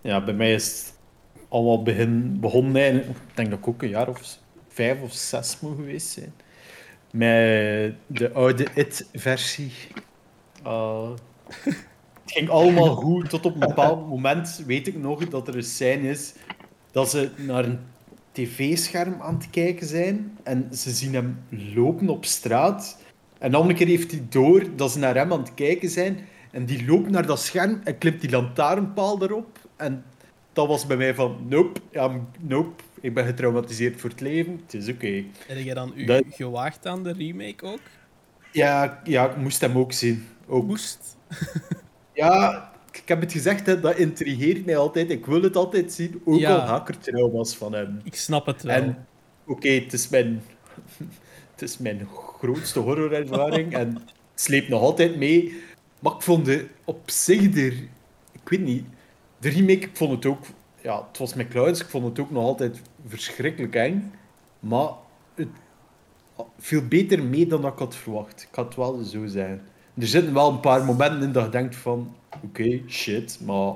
[0.00, 0.98] ja, bij mij is het
[1.48, 2.94] allemaal begin, begonnen.
[2.96, 6.34] Ik denk dat ik ook een jaar of vijf of zes moet geweest zijn.
[7.10, 9.72] Met de oude It-versie.
[10.66, 11.10] Uh,
[12.22, 15.62] het ging allemaal goed, tot op een bepaald moment weet ik nog dat er een
[15.62, 16.34] scène is
[16.90, 17.78] dat ze naar een
[18.32, 21.42] tv-scherm aan het kijken zijn en ze zien hem
[21.74, 22.98] lopen op straat.
[23.38, 26.18] En dan een keer heeft hij door dat ze naar hem aan het kijken zijn
[26.50, 29.58] en die loopt naar dat scherm en klimt die lantaarnpaal erop.
[29.76, 30.04] En
[30.60, 34.74] dat was bij mij van, nope, ja, nope, ik ben getraumatiseerd voor het leven, het
[34.74, 35.24] is oké.
[35.46, 37.80] heb je dan u Dat- gewaagd aan de remake ook?
[38.52, 40.26] Ja, ja, ik moest hem ook zien.
[40.46, 40.64] Ook.
[40.66, 41.16] Moest.
[42.14, 45.10] Ja, ik heb het gezegd, hè, dat intrigeert mij altijd.
[45.10, 46.54] Ik wil het altijd zien, ook Ja.
[46.54, 48.00] al hakkertrauma's van hem.
[48.04, 48.74] Ik snap het wel.
[48.74, 49.06] En
[49.46, 50.42] oké, het is mijn...
[51.50, 52.06] Het is mijn
[52.38, 55.54] grootste horrorervaring en het sleept nog altijd mee.
[56.00, 57.72] Maar ik vond de op zich er...
[58.32, 58.84] Ik weet niet.
[59.40, 60.44] De remake, ik vond het ook...
[60.82, 61.80] Ja, het was met clowns.
[61.80, 64.12] Ik vond het ook nog altijd verschrikkelijk eng.
[64.60, 64.88] Maar
[65.34, 65.48] het
[66.58, 68.42] viel beter mee dan ik had verwacht.
[68.50, 69.60] Ik had het wel zo zijn.
[69.98, 72.14] Er zitten wel een paar momenten in dat je denkt van...
[72.44, 73.74] Oké, shit, maar...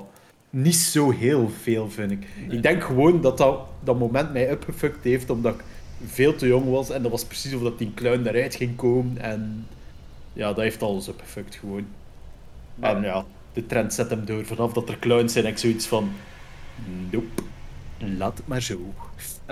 [0.49, 2.27] Niet zo heel veel, vind ik.
[2.49, 5.63] Ik denk gewoon dat, dat dat moment mij upgefuckt heeft, omdat ik
[6.05, 6.89] veel te jong was.
[6.89, 9.17] En dat was precies of dat die clown eruit ging komen.
[9.17, 9.67] En
[10.33, 11.85] ja, dat heeft alles upgefuckt gewoon.
[12.79, 14.45] En ja, de trend zet hem door.
[14.45, 16.11] Vanaf dat er clowns zijn, ik zoiets van...
[17.11, 17.43] Nope.
[18.17, 18.79] Laat het maar zo.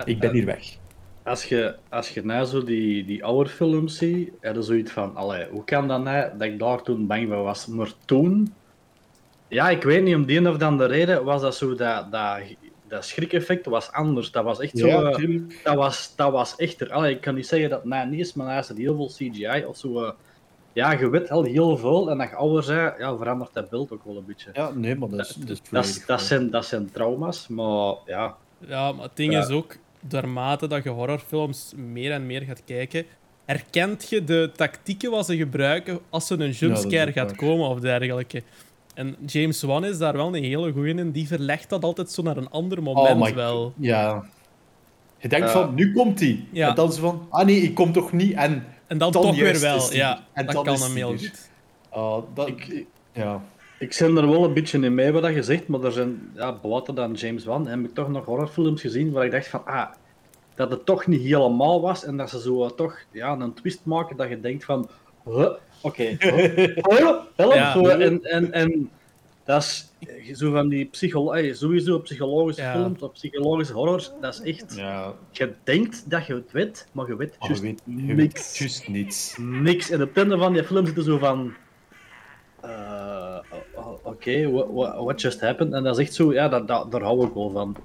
[0.05, 0.77] Ik ben hier weg.
[1.23, 5.15] Als je, als je nou zo die, die oude films ziet, heb je zoiets van,
[5.15, 7.67] allee, hoe kan dat nou dat ik daar toen bang voor was?
[7.67, 8.53] Maar toen,
[9.47, 12.39] ja, ik weet niet om die of dan de reden, was dat zo, dat, dat,
[12.87, 14.31] dat schrikeffect was anders.
[14.31, 16.91] Dat was echt zo, Ja, eh, dat, was, dat was echter.
[16.91, 19.07] Allee, ik kan niet zeggen dat het nou niet is, maar naast het heel veel
[19.29, 20.03] CGI of zo.
[20.03, 20.11] eh,
[20.73, 23.91] ja, je weet al heel veel en dat je ouder bent, ja, verandert dat beeld
[23.91, 24.49] ook wel een beetje.
[24.53, 28.35] Ja, nee, maar dat is, dat is zijn, dat zijn trauma's, maar ja,
[28.67, 29.39] Ja, maar het ding Ja.
[29.41, 29.75] is ook,
[30.09, 33.05] naarmate dat je horrorfilms meer en meer gaat kijken,
[33.45, 37.35] herkent je de tactieken wat ze gebruiken als er een jumpscare gaat waar.
[37.35, 38.43] komen of dergelijke.
[38.93, 41.11] En James Wan is daar wel een hele goeie in.
[41.11, 43.73] Die verlegt dat altijd zo naar een ander moment Oh my wel.
[43.77, 44.23] Ja.
[45.17, 46.45] Je denkt van, nu komt hij.
[46.51, 46.69] Ja.
[46.69, 48.33] En dan is van, ah nee, ik kom toch niet.
[48.33, 49.89] En En dan, Dan toch weer wel.
[49.89, 50.23] die Ja.
[50.33, 51.49] En dat dan kan is hem heel goed.
[51.89, 53.41] ah, dat, Ik- ja.
[53.79, 56.53] Ik ben er wel een beetje in mee wat je zegt, maar er zijn, ja,
[56.61, 59.87] buiten dan James Wan, heb ik toch nog horrorfilms gezien waar ik dacht van, ah,
[60.55, 64.17] dat het toch niet helemaal was en dat ze zo toch ja, een twist maken
[64.17, 64.89] dat je denkt van,
[65.25, 65.49] huh,
[65.81, 66.55] oké, huh,
[66.89, 67.73] huh, help, Ja.
[67.73, 68.89] zo, en, en, en
[69.45, 69.91] dat is
[70.37, 72.71] zo van die psycholo eh, sowieso psychologische Ja.
[72.73, 75.13] films of psychologische horrors, dat is echt, ja.
[75.31, 78.87] je denkt dat je het weet, maar je weet juist niks.
[78.87, 79.35] niets.
[79.39, 79.89] Niks.
[79.89, 81.53] En op het einde van die film zitten zo van.
[82.61, 83.39] eh,
[84.03, 85.73] Oké, what, what, what just happened?
[85.73, 87.75] En dat is echt zo, ja, dat, dat, daar hou ik wel van.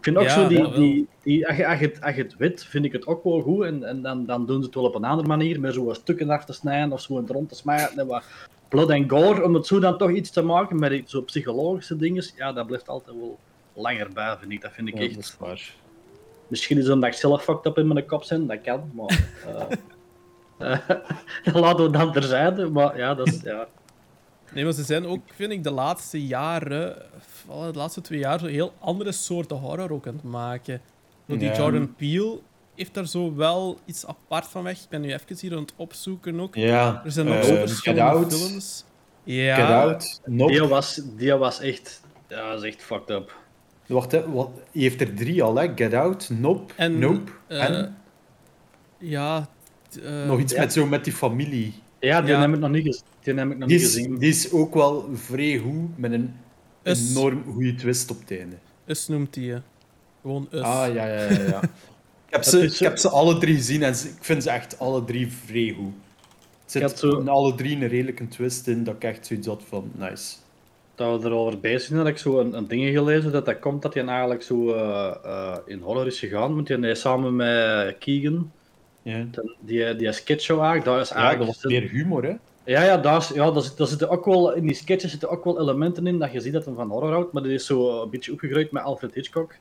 [0.00, 0.72] Ik vind ook Ja, zo die.
[0.72, 3.24] die, die als, je, als, je het, als je het weet, vind ik het ook
[3.24, 3.64] wel goed.
[3.64, 6.30] En, en dan, dan doen ze het wel op een andere manier, met zo'n stukken
[6.30, 7.98] af te snijden of zo in het rond te smijten.
[7.98, 8.24] En wat
[8.68, 12.24] blood en gore, om het zo dan toch iets te maken met zo'n psychologische dingen.
[12.36, 13.38] Ja, dat blijft altijd wel
[13.74, 14.60] langer bij, vind ik.
[14.62, 15.14] Dat vind ik Ja, echt.
[15.14, 15.74] dat is waar.
[16.48, 19.28] Misschien is het omdat ik zelf fucked up in mijn kop zijn, dat kan, maar...
[20.58, 20.72] eh,
[21.44, 23.40] eh, laten we dan terzijde, maar ja, dat is...
[23.42, 23.68] Ja.
[24.54, 28.38] Nee, maar ze zijn ook, vind ik, de laatste jaren, vooral de laatste twee jaar,
[28.38, 30.80] zo heel andere soorten horror ook aan het maken.
[31.28, 31.52] Zo Die.
[31.52, 32.38] Jordan Peele
[32.74, 34.82] heeft daar zo wel iets apart van weg.
[34.82, 36.54] Ik ben nu even hier aan het opzoeken ook.
[36.54, 37.02] Ja.
[37.04, 38.34] Er zijn nog eh, zo Get verschillende Out.
[38.34, 38.84] films.
[39.24, 40.20] Ja, Get Out.
[40.24, 40.52] Nope.
[40.52, 42.00] Die, was, die was echt...
[42.28, 43.36] Ja, dat is echt fucked up.
[43.86, 45.72] Wacht, hè, wat, je heeft er drie al, hè?
[45.74, 47.30] Get Out, Nope, En, Nope.
[47.46, 47.96] eh, en
[48.98, 49.48] ja.
[50.02, 50.60] eh, nog iets ja.
[50.60, 51.74] met zo met die familie.
[52.00, 52.40] Ja, die Ja.
[52.40, 54.18] heb ik nog niet, die heb ik nog Die niet is, gezien.
[54.18, 56.34] die is ook wel vrij goed, met een
[56.82, 57.10] Us.
[57.10, 58.56] enorm goede twist op het einde.
[58.86, 59.52] Us noemt die.
[59.52, 59.58] eh.
[60.22, 60.60] Gewoon Us.
[60.60, 61.30] Ah, ja, ja, ja.
[61.30, 61.62] ja.
[62.26, 64.50] ik, heb Dat ze, ik heb ze alle drie gezien en ze- ik vind ze
[64.50, 65.92] echt alle drie vrij goed.
[66.72, 69.62] Er zit zo- in alle drie een redelijke twist in dat ik echt zoiets had
[69.68, 70.34] van nice.
[70.94, 73.82] Dat we erover bezig zijn, had ik zo een, een ding gelezen dat dat komt
[73.82, 76.54] dat hij eigenlijk zo eh, eh, in horror is gegaan.
[76.54, 78.52] Want hij samen met Keegan,
[79.02, 79.24] Ja,
[79.60, 81.52] die, die sketchshow eigenlijk, dat is ja eigenlijk...
[81.52, 82.34] dat was meer humor, hè?
[82.64, 85.28] Ja, ja, daar, is- ja daar, zit- daar zitten ook wel, in die sketches zitten
[85.28, 87.66] ook wel elementen in dat je ziet dat hij van horror houdt, maar dat is
[87.66, 89.54] zo een beetje opgegroeid met Alfred Hitchcock,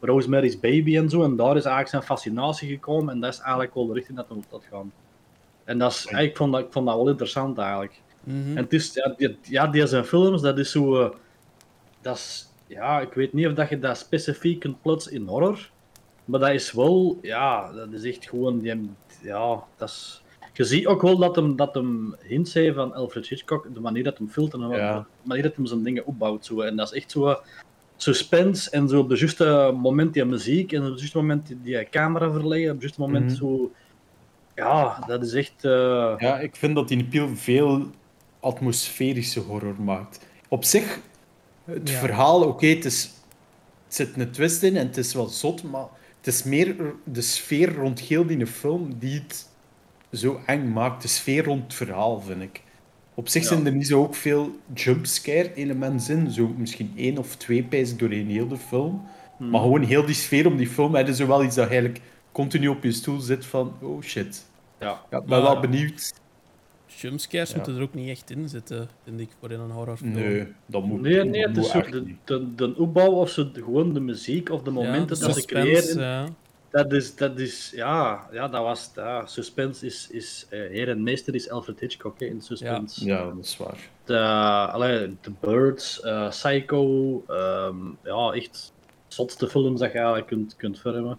[0.00, 3.74] Rosemary's Baby en zo, en daar is eigenlijk zijn fascinatie gekomen en dat is eigenlijk
[3.74, 4.92] wel de richting dat hij moet dat gaan.
[5.64, 8.00] En dat is, ik, vond dat, ik vond dat wel interessant eigenlijk.
[8.24, 8.56] Mhm.
[8.56, 11.10] En het is, ja, die, ja, die zijn films, dat is zo, eh,
[12.00, 15.70] dat is, ja, ik weet niet of dat je dat specifiek kunt plaatsen in horror,
[16.26, 18.90] maar dat is wel, ja, dat is echt gewoon, die,
[19.22, 20.20] ja, dat is...
[20.52, 24.04] Je ziet ook wel dat hem, dat hem hints heeft van Alfred Hitchcock, de manier
[24.04, 24.98] dat hem filtert en Ja.
[24.98, 26.44] de manier dat hem zijn dingen opbouwt.
[26.46, 26.60] Zo.
[26.60, 27.36] En dat is echt zo eh,
[27.96, 31.88] suspense en zo op de juiste moment die muziek en op het juiste moment die,
[31.88, 33.34] camera verleggen, op het juiste moment Mhm.
[33.34, 33.72] zo...
[34.54, 35.64] Ja, dat is echt...
[35.64, 37.86] eh, Ja, ik vind dat die Peel veel
[38.40, 40.26] atmosferische horror maakt.
[40.48, 41.00] Op zich,
[41.64, 41.98] het Ja.
[41.98, 43.10] verhaal, oké, het is...
[43.84, 45.86] Het zit een twist in en het is wel zot, maar
[46.26, 49.48] het is meer de sfeer rond heel die film die het
[50.12, 51.02] zo eng maakt.
[51.02, 52.62] De sfeer rond het verhaal, vind ik.
[53.14, 53.48] Op zich Ja.
[53.48, 56.30] zijn er niet zo ook veel jumpscare elementen in.
[56.30, 59.02] Zo misschien één of twee pijs doorheen heel de film.
[59.36, 59.50] Hmm.
[59.50, 62.00] Maar gewoon heel die sfeer om die film, heb je zo wel iets dat eigenlijk
[62.32, 64.46] continu op je stoel zit van, oh shit.
[64.80, 64.86] ja.
[65.10, 66.12] Ja, ik ben Maar- wel benieuwd.
[67.00, 67.56] Jumpscares Ja.
[67.56, 70.10] moeten er ook niet echt in zitten, vind ik, voor in een horrorfilm.
[70.12, 73.30] Nee, dat moet Nee, nee, dat het is zo echt de, de, de opbouw of
[73.30, 75.98] zo, gewoon de muziek of de Ja, momenten de dat ze creëren.
[76.00, 76.26] ja.
[76.70, 81.02] Dat is, dat is, ja, ja, dat was, ja, suspense is, is eh, heer en
[81.02, 83.04] meester is Alfred Hitchcock hè, in suspense.
[83.04, 83.88] Ja, dat is waar.
[84.04, 84.18] De,
[84.72, 88.72] allee, The Birds, eh, Psycho, ehm, ja, echt
[89.08, 91.18] zotste films dat je eigenlijk kunt, kunt vormen.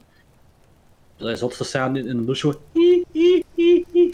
[1.17, 2.57] De zotste scène in, in de douche,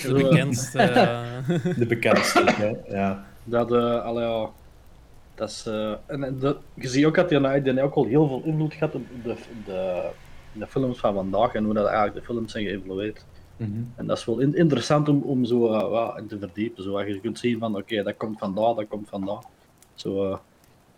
[0.07, 0.79] De eh, bekendste.
[0.81, 2.95] eh, De bekendste, hè.
[2.97, 3.25] Ja.
[3.43, 4.49] Dat, eh allee, ja,
[5.35, 8.41] dat is, eh, en, de, je ziet ook dat hij, nou, ook al heel veel
[8.45, 9.35] invloed gehad op de,
[9.65, 10.09] de,
[10.51, 13.25] de films van vandaag en hoe dat eigenlijk de films zijn geëvolueerd.
[13.57, 13.71] Mhm.
[13.95, 15.73] En dat is wel in- interessant om, om zo
[16.17, 16.83] in te verdiepen.
[16.83, 19.43] Zo, je kunt zien van oké, dat komt vandaar, dat komt vandaar.
[19.93, 20.39] Zo,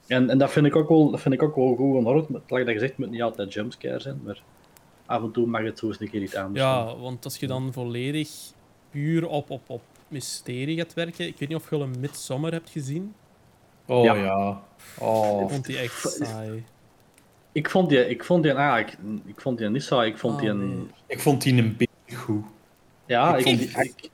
[0.08, 2.04] en, en dat vind ik ook wel, dat vind ik ook wel goed.
[2.04, 4.42] Maar Like dat gezegd, het moet niet altijd jumpscare zijn, maar
[5.06, 6.76] af en toe mag het zo eens een keer iets anders zijn.
[6.76, 8.30] ja, want als je dan volledig
[8.96, 11.28] puur op, op, op mysterie gaat werken...
[11.28, 13.14] Ik weet niet of je al een Midsommar hebt gezien.
[13.86, 14.14] Oh Ja.
[14.14, 14.62] ja.
[15.00, 15.42] Oh.
[15.42, 16.64] Ik vond die echt saai.
[17.52, 20.40] Ik vond die, ik vond die eigenlijk, ik vond die niet zo, ik vond Ah,
[20.42, 20.88] die een, nee.
[21.08, 22.44] Ik vond die een beetje goed.
[23.06, 24.10] ja, Ik ik, vond ik, die ik,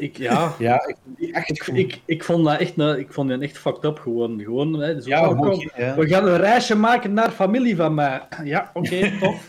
[0.00, 1.76] ik- ja, Ja, ik vond die echt ik, goed.
[1.76, 5.00] ik, ik vond dat echt, een- ik vond die echt fucked up gewoon, gewoon, hè,
[5.00, 5.94] zo, ja, oh, ja.
[5.96, 8.20] We gaan een reisje maken naar familie van mij.
[8.44, 9.46] Ja, oké, tof.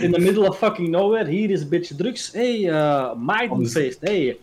[0.00, 2.32] In the middle of fucking nowhere, hier is een beetje drugs.
[2.32, 3.98] Hey, uh, Maidenfeest.
[4.00, 4.36] Hey,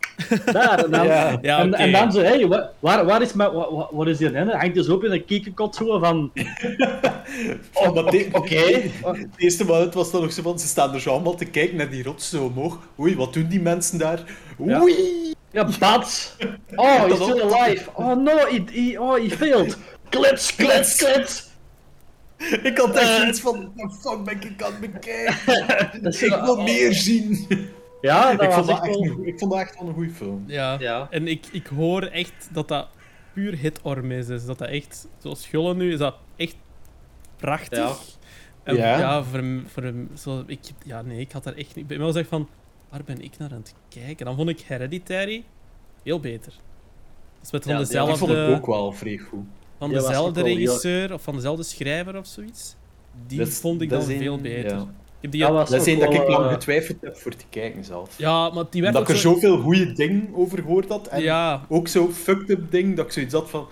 [0.45, 0.83] daar.
[0.83, 1.77] En dan, Ja, ja, en, oké.
[1.77, 4.47] en dan zo, hey, wa- waar, waar is mijn, wa- wa- wat is die hen?
[4.49, 6.31] Hangt dus op in een kiekenkot zo van...
[7.73, 7.97] Oh,
[8.31, 8.55] Oké.
[9.01, 11.77] Het eerste moment was dan nog zo van, ze staan er zo allemaal te kijken
[11.77, 12.77] naar die rots zo omhoog.
[12.99, 14.23] Oei, wat doen die mensen daar?
[14.65, 14.81] Ja.
[14.81, 15.28] Oei!
[15.51, 16.35] Ja, bats.
[16.75, 17.51] Oh, he's Dat still ook.
[17.53, 17.89] alive.
[17.93, 19.77] Oh no, he, he, oh, he failed.
[20.09, 21.47] Klets, klets, klets.
[22.63, 23.27] Ik had echt Eh.
[23.27, 26.03] iets van, the fuck ben ik aan het bekijken?
[26.35, 27.47] Ik wil meer zien.
[28.01, 29.17] Ja, dat Ik vond was dat, echt echt wel...
[29.19, 30.43] een, ik vond dat echt wel een goede film.
[30.47, 30.75] Ja.
[30.79, 31.07] Ja.
[31.09, 32.87] En ik, ik hoor echt dat dat
[33.33, 34.25] puur hitorm is.
[34.25, 36.55] Dus dat dat echt, zoals Schullen nu, is dat echt
[37.37, 37.77] prachtig.
[37.79, 37.95] Ja.
[38.63, 38.99] En Ja.
[38.99, 41.77] ja, voor hem, voor hem zo, ik, ja, nee, ik had daar echt niet...
[41.77, 42.49] Ik ben wel zeg van,
[42.89, 44.25] waar ben ik naar aan het kijken?
[44.25, 45.43] Dan vond ik Hereditary
[46.03, 46.51] veel beter.
[47.37, 49.39] Dat is met van Ja, die dezelfde, vond ik ook wel vrij goed.
[49.77, 52.75] van die dezelfde heel- regisseur of van dezelfde schrijver of zoiets.
[53.27, 54.71] Die Dat vond ik dan een- veel beter.
[54.71, 54.81] ja.
[54.81, 56.97] Ik heb die, Dat was Dat is ook één dat wel, ik lang eh, getwijfeld
[57.01, 58.17] heb voor te kijken zelf.
[58.17, 59.33] ja, maar die werd dat ik er zo...
[59.33, 61.07] zoveel goede dingen over gehoord had.
[61.07, 63.67] En Ja, ook zo fucked up ding dat ik zoiets had van...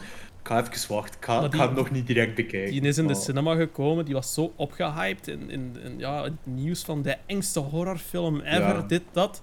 [0.48, 2.72] Ik ga even wachten, ik ga, Maar ik die- ga hem nog niet direct bekijken.
[2.72, 6.34] Die is in de cinema gekomen, die was zo opgehyped in, in, in ja, het
[6.44, 8.82] nieuws van de engste horrorfilm ever, Ja.
[8.82, 9.42] dit, dat.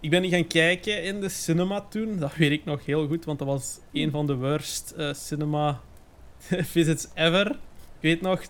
[0.00, 3.24] Ik ben niet gaan kijken in de cinema toen, dat weet ik nog heel goed,
[3.24, 5.80] want dat was een van de worst eh, cinema
[6.74, 7.46] visits ever.
[7.50, 7.56] Ik
[8.00, 8.42] weet nog,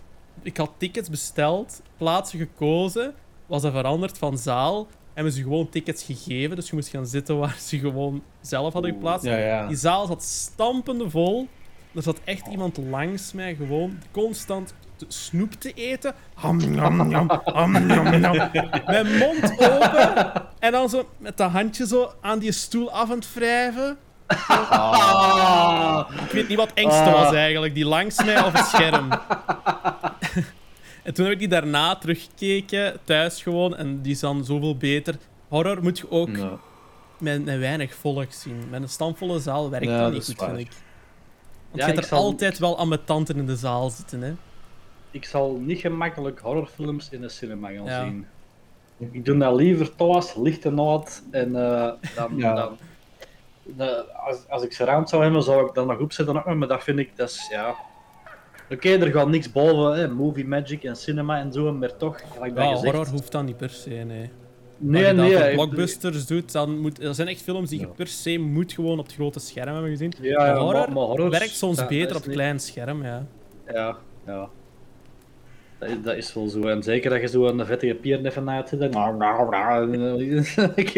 [0.42, 3.14] ik had tickets besteld, plaatsen gekozen,
[3.46, 7.38] was dat veranderd van zaal, hebben ze gewoon tickets gegeven, dus je moest gaan zitten
[7.38, 9.26] waar ze gewoon zelf hadden geplaatst.
[9.26, 9.66] Ja, ja.
[9.66, 11.48] Die zaal zat stampende vol.
[11.98, 16.14] Er zat echt iemand langs mij gewoon constant te- snoep te eten.
[16.34, 16.96] Ham, ham.
[18.86, 20.32] Mijn mond open.
[20.58, 23.96] En dan zo met de handje zo aan die stoel af aan het wrijven.
[24.48, 26.10] Ah.
[26.24, 27.12] Ik weet niet wat engste Ah.
[27.12, 27.74] was eigenlijk.
[27.74, 29.08] Die langs mij of het scherm.
[31.04, 33.76] en toen heb ik die daarna teruggekeken, thuis gewoon.
[33.76, 35.14] En die is dan zoveel beter.
[35.48, 36.30] Horror moet je ook
[37.18, 38.62] met, met weinig volk zien.
[38.70, 40.68] Met een stampvolle zaal werkt Ja, dat niet goed, vind ik.
[41.70, 44.32] Want Ja, je ik hebt er zal- altijd wel ambetanten in de zaal zitten, hè.
[45.10, 48.04] Ik zal niet gemakkelijk horrorfilms in de cinema gaan Ja.
[48.04, 48.26] zien.
[49.10, 51.22] Ik doe dat liever thuis, licht en uit.
[51.30, 52.54] En eh, dan, Ja.
[52.54, 52.76] dan...
[53.62, 56.82] de- als, als ik surround zou hebben, zou ik dan nog opzetten, ook, maar dat
[56.84, 57.74] vind ik, dat is, ja...
[58.70, 62.54] Oké, er gaat niks boven, hè, movie magic en cinema en zo, maar toch, gelijk
[62.54, 62.94] dat Ja, gezegd...
[62.94, 64.30] horror hoeft dan niet per se, nee.
[64.80, 67.02] Nee, Als je dat voor blockbusters doet, dan moet...
[67.02, 69.90] Er zijn echt films die je per se moet gewoon op het grote scherm hebben
[69.90, 70.12] gezien.
[70.20, 72.60] Ja, ja, Maar maar- horror, maar horror, werkt soms dat- beter dat op het klein
[72.60, 73.26] scherm, ja.
[73.72, 74.48] Ja, ja.
[75.78, 76.60] Dat is, dat is wel zo.
[76.62, 78.90] En zeker dat je zo een vettige pier even na het zitten.
[78.90, 79.96] Nou, nou, nou.
[80.74, 80.92] Ik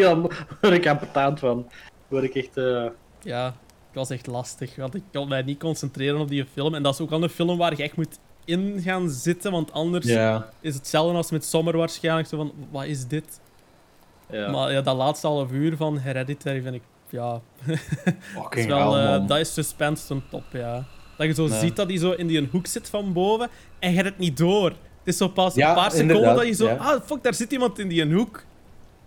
[0.61, 1.67] word ik ambetant van.
[2.07, 2.57] Word ik echt.
[2.57, 2.85] eh,
[3.21, 6.73] Ja, het was echt lastig, want ik kon mij niet concentreren op die film.
[6.75, 9.71] En dat is ook al een film waar je echt moet in gaan zitten, want
[9.71, 10.49] anders Ja.
[10.59, 12.27] is het hetzelfde als met Sommer waarschijnlijk.
[12.27, 13.39] Zo van, wat is dit?
[14.31, 14.51] Ja.
[14.51, 17.31] Maar ja, dat laatste half uur van Hereditary vind ik, ja...
[17.65, 17.77] dat
[18.33, 19.27] Fucking is wel, hell, eh, man.
[19.27, 20.83] dat is suspense ten top, ja.
[21.17, 21.59] Dat je zo Nee.
[21.59, 24.37] ziet dat hij zo in die hoek zit van boven en je hebt het niet
[24.37, 24.69] door.
[24.69, 24.77] Het
[25.13, 26.67] is zo pas Ja, een paar seconden dat je zo...
[26.67, 26.75] ja.
[26.75, 28.43] Ah, fuck, daar zit iemand in die hoek.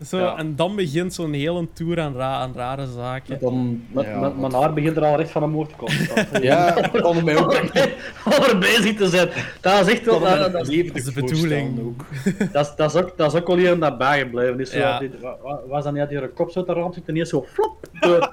[0.06, 0.36] Zo, Ja.
[0.36, 3.38] En dan begint zo'n hele tour aan, ra aan rare zaken.
[3.40, 5.96] Dan, Met- ja, met- Mijn haar begint er al recht van omhoog te komen.
[6.42, 9.28] Ja, ik kan er mij ook er bezig te zijn.
[9.60, 10.20] Dat is echt wel.
[10.20, 11.80] Dat, dat, is de bedoeling.
[11.80, 12.04] Ook.
[12.52, 14.60] dat, is- dat is ook, dat is ook wel hier dat bijgebleven.
[14.60, 14.98] is zo, Ja.
[14.98, 17.28] die- wa- wa- was dat niet dat je kop zo te rand zit en niet
[17.28, 17.86] zo flop.
[18.00, 18.32] door-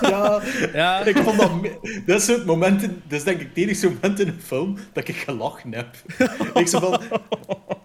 [0.00, 0.40] Ja,
[0.74, 1.50] Ja, ik vond dat...
[2.06, 4.76] Dat is het moment, in- dat is denk ik het enige moment in een film
[4.92, 5.88] dat ik gelachen heb.
[6.54, 7.00] ik zo van...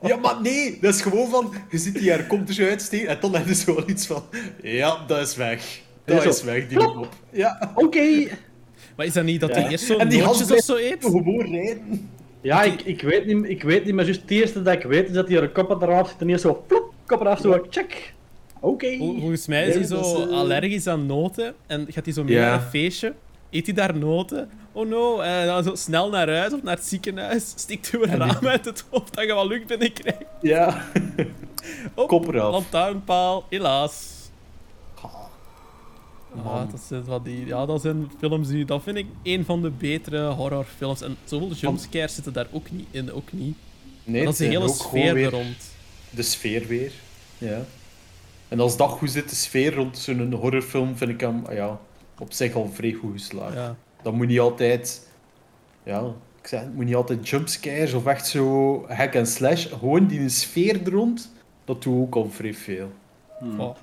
[0.02, 1.54] Ja, maar nee, dat is gewoon van...
[1.70, 4.24] Je ziet die haar komt er zo uitsteken en dan zo wel iets van...
[4.62, 5.82] Ja, dat is weg.
[6.06, 7.10] Dat Ja, is weg, die kop.
[7.30, 7.72] Ja.
[7.76, 8.28] Oké.
[8.96, 9.70] maar is dat niet dat hij Ja.
[9.70, 10.98] eerst zo'n die nootjes of zo eet?
[11.06, 12.10] Gewoon rijden.
[12.42, 15.08] Ja, ik, ik, weet niet, ik weet niet, maar juist het eerste dat ik weet
[15.08, 18.14] is dat hij er kop eraf zit en niet zo flop, kop eraf, zo check.
[18.60, 18.98] Oké.
[18.98, 22.24] Vol- Volgens mij is hij zo is, eh, allergisch aan noten en gaat hij zo
[22.24, 23.14] mee naar een feestje.
[23.50, 24.50] Eet hij daar noten?
[24.72, 27.54] Oh no, en dan zo snel naar huis of naar het ziekenhuis.
[27.56, 30.24] Stikt u een raam uit het hoofd dat je wat lucht binnenkrijgt.
[30.42, 30.84] Ja.
[31.96, 32.52] Oh, Kop eraf.
[32.52, 34.22] Lantaarnpaal, helaas.
[36.36, 36.70] Ja, Man.
[36.72, 38.66] dat zijn, wat die, ja, dat zijn films die...
[38.66, 41.02] Dat vind ik een van de betere horrorfilms.
[41.02, 43.58] En zoveel jumpscares zitten daar ook niet in, ook niet.
[44.04, 45.58] Nee, dat is de hele sfeer weer er rond.
[46.10, 46.92] De sfeer weer.
[47.38, 47.62] Ja.
[48.48, 51.80] En als dat goed zit, de sfeer rond zo'n horrorfilm, vind ik hem ah ja,
[52.20, 53.54] op zich al vrij goed geslaagd.
[53.54, 53.76] Ja.
[54.02, 55.08] Dat moet niet altijd...
[55.84, 59.68] Ja, ik zeg, het moet niet altijd jumpscares of echt zo hack and slash.
[59.68, 61.32] Gewoon die sfeer er rond,
[61.66, 62.92] dat doet ook al vrij veel.
[63.58, 63.76] Oh,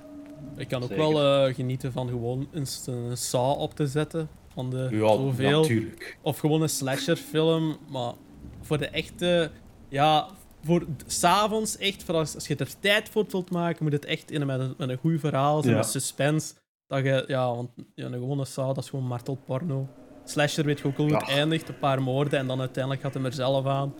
[0.55, 1.11] ik kan ook Zeker.
[1.13, 4.29] wel eh, genieten van gewoon een, een saw op te zetten.
[4.53, 5.59] Van de Ja, zoveel.
[5.61, 6.17] natuurlijk.
[6.21, 7.77] Of gewoon een slasherfilm.
[7.89, 8.13] Maar
[8.61, 9.51] voor de echte...
[9.89, 10.27] Ja,
[10.63, 14.31] voor s'avonds echt, voor als, als je er tijd voor wilt maken, moet het echt
[14.31, 15.79] in, met, een, met een goed verhaal zijn, Ja.
[15.79, 16.53] met suspense.
[16.87, 19.87] Dat je, ja, want ja, een gewone saw, dat is gewoon martelporno.
[20.25, 21.33] Slasher weet je ook al hoe het Ja.
[21.35, 23.93] eindigt, een paar moorden en dan uiteindelijk gaat hij er zelf aan.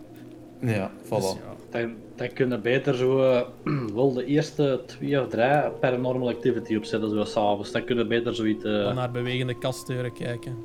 [0.62, 1.10] Ja, voilà.
[1.10, 1.80] Dus ja.
[1.80, 3.42] Dan, dan kunnen beter zo eh,
[3.96, 7.72] wel de eerste twee of drie paranormal activity opzetten, zo s'avonds.
[7.72, 8.64] Dan kunnen beter zoiets.
[8.64, 10.56] Dan naar bewegende kastdeuren kijken.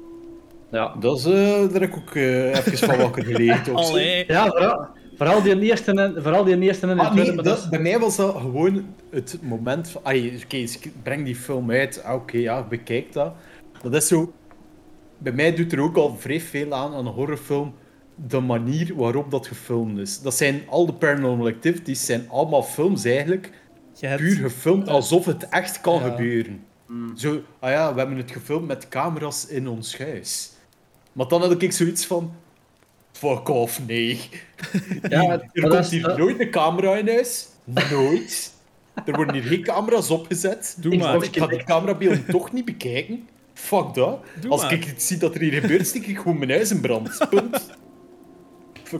[0.70, 0.94] ja.
[1.00, 1.32] Dat is, eh,
[1.72, 3.68] daar heb ik ook even van wakker geleerd.
[3.74, 4.24] Allee.
[4.26, 7.32] ja, vooral, vooral die eerste en, vooral die eerste en de Ah, tweede.
[7.32, 10.00] nee, dat, bij mij was dat gewoon het moment van...
[10.00, 10.16] Oké,
[10.56, 12.02] ik breng die film uit.
[12.04, 13.32] Ah, Oké, ja, ik bekijk dat.
[13.82, 14.32] Dat is zo...
[15.18, 17.74] Bij mij doet er ook al vrij veel aan aan een horrorfilm
[18.16, 20.20] de manier waarop dat gefilmd is.
[20.20, 23.50] Dat zijn al de Paranormal Activities, zijn allemaal films eigenlijk
[24.00, 26.08] Je hebt- puur gefilmd alsof het echt kan Ja.
[26.10, 26.64] gebeuren.
[27.16, 30.50] Zo, ah ja, we hebben het gefilmd met camera's in ons huis.
[31.12, 32.32] Maar dan had ik zoiets van...
[33.12, 34.20] Fuck off, nee.
[35.08, 37.48] Ja, er dat komt is- hier dat- nooit een camera in huis.
[37.64, 38.52] Nooit.
[39.06, 40.76] Er worden hier geen camera's opgezet.
[40.80, 41.22] Doe ik, maar.
[41.24, 43.28] ik ga die camerabeelden toch niet bekijken.
[43.54, 44.24] Fuck dat.
[44.40, 44.72] Doe Als maar.
[44.72, 47.18] ik iets zie dat er hier gebeurt, stik ik gewoon mijn huis in brand.
[47.30, 47.66] Punt.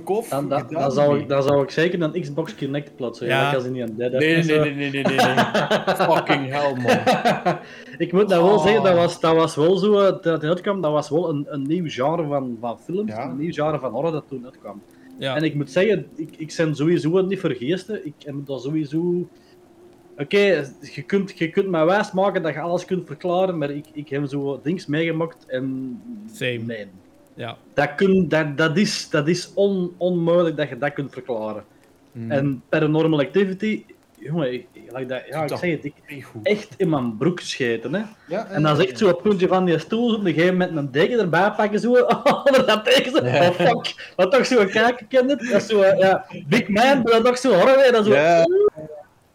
[0.05, 0.29] Off.
[0.29, 3.27] Dan, dan, zou ik, dan zou ik zeker een Xbox Kinect plaatsen.
[3.27, 3.55] Ja.
[3.55, 5.16] Als hij niet aan dead Nee, nee, nee, nee, nee, nee, nee.
[6.11, 7.59] Fucking hell, man.
[8.07, 8.62] ik moet dat wel Oh.
[8.64, 11.46] zeggen, dat was, dat was wel zo, eh, dat het uitkwam, dat was wel een,
[11.49, 13.25] een nieuw genre van, van films, Ja.
[13.29, 14.83] een nieuw genre van horror dat toen uitkwam.
[15.18, 15.37] Ja.
[15.37, 19.29] En ik moet zeggen, ik, ik ben sowieso niet voor geesten, ik heb dat sowieso...
[20.18, 20.38] Oké,
[20.81, 24.09] je, kunt, je kunt mij wijs maken dat je alles kunt verklaren, maar ik, ik
[24.09, 26.01] heb zo dings meegemaakt en...
[26.33, 26.59] Same.
[26.59, 26.87] Nee.
[27.37, 27.57] Ja.
[27.75, 31.64] Dat, kun, dat, dat is, dat is on, onmogelijk dat je dat kunt verklaren.
[32.12, 32.31] Mm.
[32.31, 33.85] En Paranormal Activity,
[34.18, 37.94] jongen, ik, like dat, ja, ik Dat- zeg het, ik, echt in mijn broek gescheten.
[37.94, 38.03] Hè.
[38.29, 40.33] Ja, En dan is echt zo op het puntje van die stoel, zo op een
[40.35, 41.92] gegeven moment een deken erbij pakken, zo,
[42.44, 43.49] onder dat tegen zo, Ja.
[43.49, 45.38] oh fuck, wat toch zo kijken, het?
[45.40, 48.44] Dat is zo, eh, ja, big man, dat toch zo horror, hè, dat zo, Ja.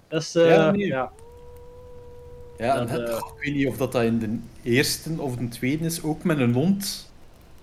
[0.07, 0.85] dat is, eh, Ja, nee.
[0.87, 1.11] ja,
[2.57, 5.35] Ja, Dat, en het- eh, ik weet niet of dat, dat in de eerste of
[5.35, 7.10] de tweede is, ook met een hond.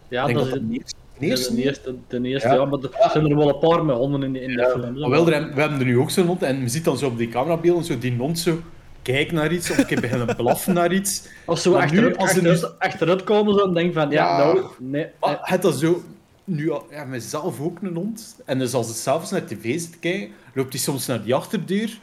[0.09, 1.65] Ja, ik denk dat dat is de eerste, de eerste de niet.
[1.67, 2.55] eerste, de eerste Ja.
[2.55, 2.65] ja.
[2.65, 4.99] maar er zijn er wel een paar met honden in, die- in de film.
[4.99, 7.19] Maar wel, we hebben er nu ook zo'n hond en je ziet dan zo op
[7.19, 8.61] die camerabeelden zo die hond zo
[9.03, 11.29] kijken naar iets, of keer beginnen blaffen naar iets.
[11.47, 14.45] Of zo nu, als ze nu- achteruit, komen zo en denk van, ja, Ja.
[14.45, 15.07] nou, nee.
[15.21, 15.39] Maar nee.
[15.43, 16.03] het dat zo...
[16.45, 18.37] Nu, ja, mezelf ook een hond.
[18.45, 21.35] En dus als het s'avonds naar tv zit te kijken, loopt hij soms naar die
[21.35, 21.99] achterdeur.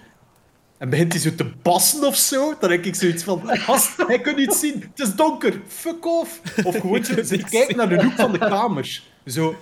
[0.78, 2.54] En begint hij zo te bassen of zo.
[2.60, 3.42] Dan denk ik zoiets van...
[3.46, 4.74] Gast, hij kan niet zien.
[4.96, 5.62] Het is donker.
[5.68, 6.42] Fuck off.
[6.64, 7.16] Of gewoon zo
[7.50, 9.02] kijken naar de hoek van de kamer.
[9.26, 9.56] Zo.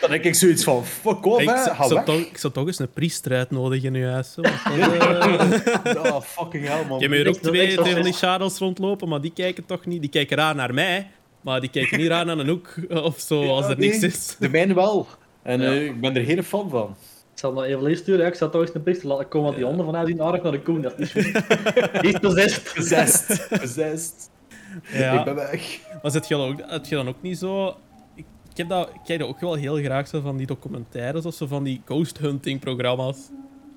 [0.00, 0.84] Dan denk ik zoiets van...
[0.84, 1.62] Fuck off, ik, hè.
[1.62, 2.04] zou- Ga ik, zou weg.
[2.04, 4.32] toch, ik zou toch eens een priester uitnodigen in uw huis.
[4.32, 4.42] Zo.
[6.02, 6.98] Ja, fucking hell, man.
[6.98, 8.12] Je hebt hier ook twee, van die.
[8.12, 10.00] Charles rondlopen, maar die kijken toch niet.
[10.00, 13.48] Die kijken raar naar mij, maar die kijken niet raar naar een hoek of zo,
[13.48, 13.88] als er nee.
[13.90, 14.36] niks is.
[14.38, 15.06] De mijne wel.
[15.42, 15.66] En Ja.
[15.68, 16.96] eh, ik ben er geen fan van.
[17.38, 18.20] Ik zal nog even lezen sturen.
[18.20, 20.42] Ja, ik zal toch eens een priester laten komen, want die honden vanuit die aardig
[20.42, 20.80] naar de koen.
[20.82, 22.56] Dat is niet is.
[22.56, 23.46] Gezest.
[23.50, 24.30] Gezest.
[24.92, 25.18] Ja.
[25.18, 25.78] Ik ben weg.
[26.02, 27.66] Maar zit je, dan ook, heb je dan ook niet zo...
[28.14, 31.24] Ik, ik, heb dat, ik kijk dat ook wel heel graag, zo van die documentaires
[31.26, 33.18] of zo van die ghost hunting programma's.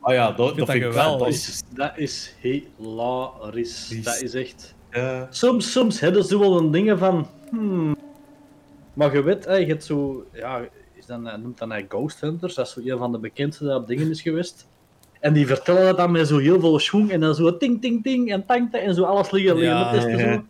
[0.02, 1.28] Ah ja, dat, vind dat vind ik geweldig.
[1.28, 3.91] Dat is, dat is hilarisch.
[3.91, 4.76] Is- Dat is echt...
[5.30, 7.28] Soms, soms hebben ze wel een dingen van...
[7.50, 7.95] Hmm.
[8.93, 10.26] Maar je weet, hè, je hebt zo...
[10.34, 10.62] Ja,
[11.12, 12.56] dan, eh, noemt dan hij Ghost Hunters.
[12.56, 14.67] Dat is zo een van de bekendste dat op dingen is geweest.
[15.19, 18.04] En die vertellen dat dan met zo heel veel schwung en dan zo ting, ting,
[18.04, 20.34] ting en tankte en zo alles liggen, liggen Ja, ja.
[20.34, 20.43] zo.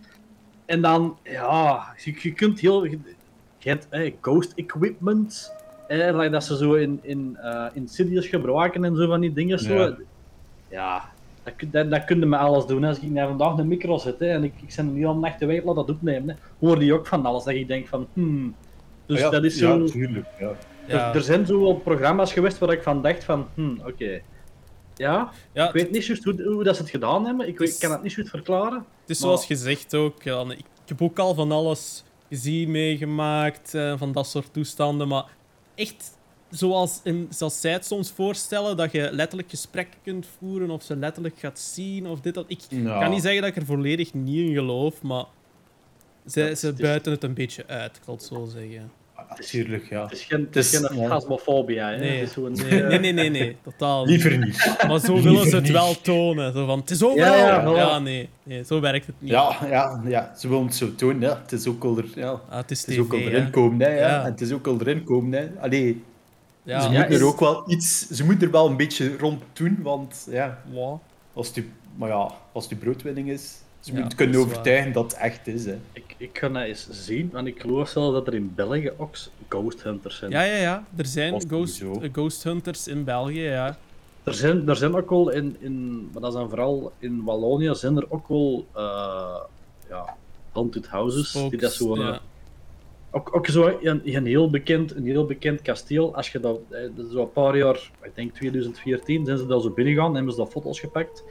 [0.65, 2.83] En dan, ja, je, je kunt heel...
[2.83, 2.99] Je,
[3.57, 5.53] je hebt eh, ghost equipment,
[5.87, 9.59] eh, dat ze zo in, in, eh in Sidious gebruiken en zo van die dingen.
[9.59, 9.73] Zo.
[9.73, 9.95] Ja.
[10.69, 11.09] Ja,
[11.43, 12.81] dat, kun- dat, dat kun je met alles doen.
[12.81, 12.87] hè.
[12.89, 15.39] Als ik naar vandaag een micro zet hè, en ik, ik ben niet al nacht
[15.39, 16.35] de week laat dat opnemen, hè,
[16.67, 17.43] hoor die ook van alles.
[17.43, 18.55] Dat ik denk van, hmm.
[19.05, 19.83] Dus ja, dat is zo...
[19.83, 20.27] Ja, tuurlijk.
[20.39, 20.51] Ja.
[20.87, 24.21] Ja, Er, er zijn zo wel programma's geweest waar ik van dacht van, hmm, oké.
[24.95, 27.47] Ja, ja, ik weet niet juist hoe, hoe dat ze het gedaan hebben.
[27.47, 28.77] Ik, weet, kan het niet juist verklaren.
[29.01, 30.23] Het is Maar- zoals gezegd ook.
[30.23, 35.07] ik, heb ook al van alles gezien, meegemaakt, eh, van dat soort toestanden.
[35.07, 35.25] Maar
[35.75, 36.17] echt,
[36.49, 40.95] zoals, in, zoals zij het soms voorstellen, dat je letterlijk gesprekken kunt voeren of ze
[40.95, 42.45] letterlijk gaat zien of dit, dat.
[42.47, 42.99] Ik Ja.
[42.99, 45.25] kan niet zeggen dat ik er volledig niet in geloof, maar
[46.27, 48.91] ze is- buiten het een beetje uit, ik zal het zo zeggen.
[49.13, 50.03] Ah, Tuurlijk, ja.
[50.03, 50.87] Het is geen, het is is- geen.
[50.99, 51.97] Hè.
[51.97, 52.19] Nee.
[52.19, 54.05] Het is zo'n, Nee, nee, nee, nee, nee, totaal.
[54.05, 54.75] Liever niet.
[54.87, 55.71] Maar zo Liever willen ze het niet.
[55.71, 56.53] wel tonen.
[56.53, 57.35] Zo van, het is overal.
[57.37, 59.31] Ja, Ja, ja, nee, nee, zo werkt het niet.
[59.31, 61.19] Ja, ja, ja, ze willen het zo tonen.
[61.21, 61.39] Ja.
[61.41, 62.29] Het is ook al er, ja.
[62.31, 64.07] Ah, het is Het is ook al erin komen, hè, ja.
[64.07, 64.23] Ja.
[64.25, 65.49] En het is ook al erin komen, hè.
[65.59, 66.03] Allee,
[66.63, 68.07] Ja, ze Ja, moeten is- er ook wel iets...
[68.07, 70.61] Ze moeten er wel een beetje rond doen, want ja,
[71.33, 75.03] als u- maar ja, als uw broodwinning is, ze Ja, moeten kunnen dat overtuigen dat
[75.03, 75.77] het echt is, hè.
[75.93, 79.15] ik, ik ga dat eens zien, want ik geloof zelfs dat er in België ook
[79.47, 80.31] ghost hunters zijn.
[80.31, 80.85] Ja, ja, ja.
[80.95, 83.77] Er zijn ghost, ghost hunters in België, ja.
[84.23, 87.75] Er, zijn, er zijn ook wel in, in, maar dat is dan vooral in Wallonië,
[87.75, 89.39] zijn er ook wel uh,
[89.89, 90.15] ja,
[90.51, 91.31] haunted houses.
[91.31, 92.21] die dat zo, eh, ja.
[93.11, 96.15] ook, ook zo een, een, heel bekend, een heel bekend kasteel.
[96.15, 99.45] Als je dat, eh, dat is zo een paar jaar, ik denk 2014, zijn ze
[99.45, 101.23] daar zo binnengegaan en hebben ze daar foto's gepakt.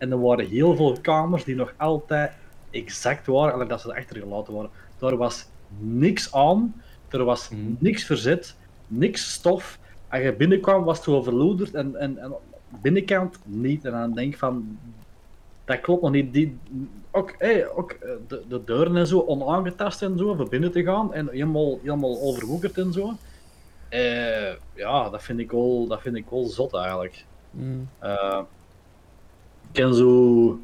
[0.00, 2.32] En er waren heel veel kamers die nog altijd
[2.70, 4.70] exact waren, alleen dat ze er achtergelaten waren.
[4.98, 5.46] Daar was
[5.78, 7.60] niks aan, er was Mhm.
[7.78, 9.78] niks verzet, niks stof.
[10.08, 12.32] Als je binnenkwam was het zo verloederd en, en, en
[12.82, 13.84] binnenkant niet.
[13.84, 14.78] En dan denk ik van,
[15.64, 16.32] dat klopt nog niet.
[16.32, 16.58] Die,
[17.10, 20.82] ook hey, ook eh, de, de deuren en zo onaangetast en zo, voor binnen te
[20.82, 23.12] gaan en helemaal, helemaal overwoekerd en zo.
[23.88, 27.24] Eh, ja, dat vind, ik wel, dat vind ik wel zot eigenlijk.
[27.50, 27.88] Mm.
[29.72, 30.58] Ken zo.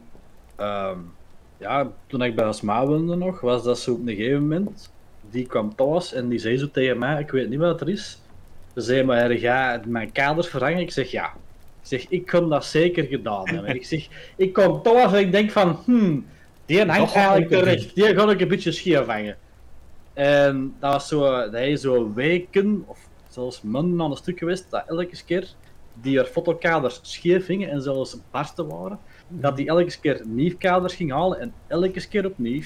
[0.57, 0.99] ehm,
[1.59, 4.92] ja, toen ik bij Asma woonde nog, was dat zo op een gegeven moment.
[5.31, 8.21] Die kwam thuis en die zei zo tegen mij: Ik weet niet wat er is.
[8.75, 10.79] Ze zei: Maar ga mijn kaders verhangen?
[10.79, 11.27] Ik zeg ja.
[11.81, 13.75] Ik zeg: Ik kan dat zeker gedaan hebben.
[13.75, 16.27] ik zeg: Ik kom thuis en ik denk van: Hmm,
[16.66, 17.95] die hangt eigenlijk terecht.
[17.95, 19.37] Die ga ik een beetje scheef hangen.
[20.12, 24.71] En dat was zo, dat hij zo weken of zelfs maanden aan een stuk geweest,
[24.71, 25.49] dat elke keer
[26.03, 30.95] die er fotokaders scheef hingen en zelfs barsten waren, dat die elke keer nieuw kaders
[30.95, 32.65] ging halen en elke keer opnieuw,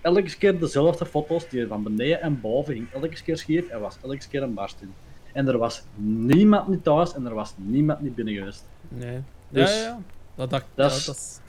[0.00, 3.98] elke keer dezelfde foto's, die van beneden en boven ging elke keer scheef en was
[4.02, 4.94] elke keer een barst in.
[5.32, 5.82] En er was
[6.26, 8.64] niemand niet thuis en er was niemand niet binnen geweest.
[8.88, 9.22] Nee.
[9.48, 10.00] Dus- ja, ja,
[10.36, 10.46] ja.
[10.46, 11.40] Dat, dat is...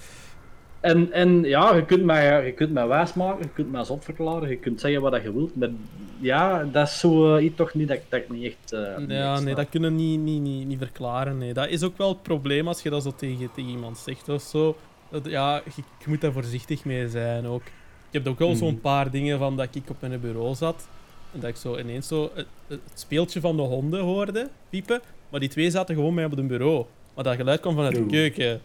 [0.82, 4.04] En, en ja, je kunt mij, je kunt mij wijs maken, je kunt mij zot
[4.04, 5.70] verklaren, je kunt zeggen wat je wilt, maar
[6.20, 8.72] ja, dat is zo eh, iets toch niet dat, ik- dat ik niet echt...
[8.74, 11.38] eh, niet Ja, echt nee, dat kunnen we niet, niet, niet, niet verklaren.
[11.38, 11.54] Nee.
[11.54, 14.42] Dat is ook wel het probleem als je dat zo tegen, tegen iemand zegt of
[14.42, 14.76] zo.
[15.10, 17.62] Dat, ja, je, je moet daar voorzichtig mee zijn ook.
[18.08, 18.82] Ik heb ook wel zo'n Mhm.
[18.82, 20.88] paar dingen van dat ik op mijn bureau zat.
[21.34, 25.02] En dat ik zo ineens zo het, het speeltje van de honden hoorde piepen.
[25.30, 26.86] Maar die twee zaten gewoon mee op het bureau.
[27.16, 28.62] Maar dat geluid kwam vanuit de keuken.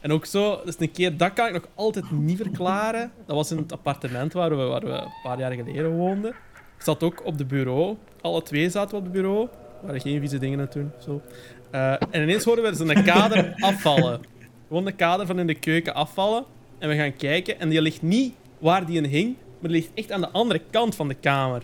[0.00, 3.12] En ook zo, dus een keer, dat kan ik nog altijd niet verklaren.
[3.26, 6.30] Dat was in het appartement waar we, waar we een paar jaar geleden woonden.
[6.76, 7.96] Ik zat ook op de bureau.
[8.20, 9.48] Alle twee zaten we op het bureau.
[9.80, 10.92] We waren geen vieze dingen aan het doen.
[10.98, 11.22] Zo.
[11.70, 14.20] Eh, en ineens hoorden we zo'n kader afvallen.
[14.68, 16.44] Gewoon de kader van in de keuken afvallen.
[16.78, 17.60] En we gaan kijken.
[17.60, 20.60] En die ligt niet waar die in hing, maar die ligt echt aan de andere
[20.70, 21.62] kant van de kamer.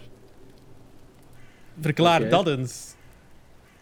[1.81, 2.95] Verklaar dat eens.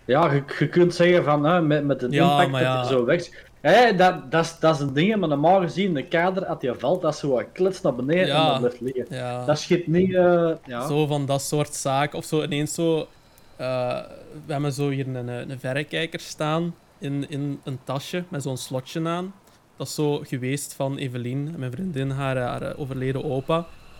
[0.05, 2.84] Ja, je, je kunt zeggen van hè, met, met de Ja, impact dat ja.
[2.84, 3.28] zo weg.
[3.64, 6.74] Hè, dat, dat, is, dat is een ding, maar normaal gezien, de kader, als je
[6.78, 8.44] valt, dat zo wat klits naar beneden Ja.
[8.44, 9.16] en dat blijft liggen.
[9.16, 9.44] Ja.
[9.44, 10.14] Dat schiet niet.
[10.14, 10.86] eh, ja.
[10.86, 12.18] Zo van dat soort zaken.
[12.18, 13.08] Of zo ineens zo.
[13.56, 13.98] eh,
[14.46, 18.56] we hebben zo hier een, een een verrekijker staan in, in een tasje met zo'n
[18.56, 19.34] slotje aan.
[19.76, 23.56] Dat is zo geweest van Evelien, mijn vriendin, haar, haar eh, overleden opa.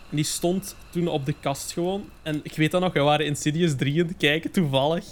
[0.09, 2.03] En die stond toen op de kast gewoon.
[2.23, 5.05] En ik weet dat nog, we waren Insidious 3 aan het kijken, toevallig.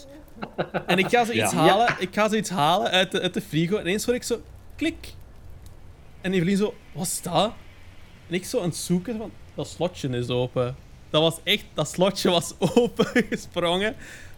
[0.86, 1.58] En ik ga zoiets Ja.
[1.58, 3.76] halen, ik ga zoiets halen uit de, uit de frigo.
[3.76, 4.42] En ineens hoor ik zo,
[4.76, 5.14] klik.
[6.22, 7.52] En Evelien zo, wat is dat?
[8.30, 10.76] En ik zo aan het zoeken van, dat slotje is open.
[11.10, 13.96] Dat was echt, dat slotje was open gesprongen.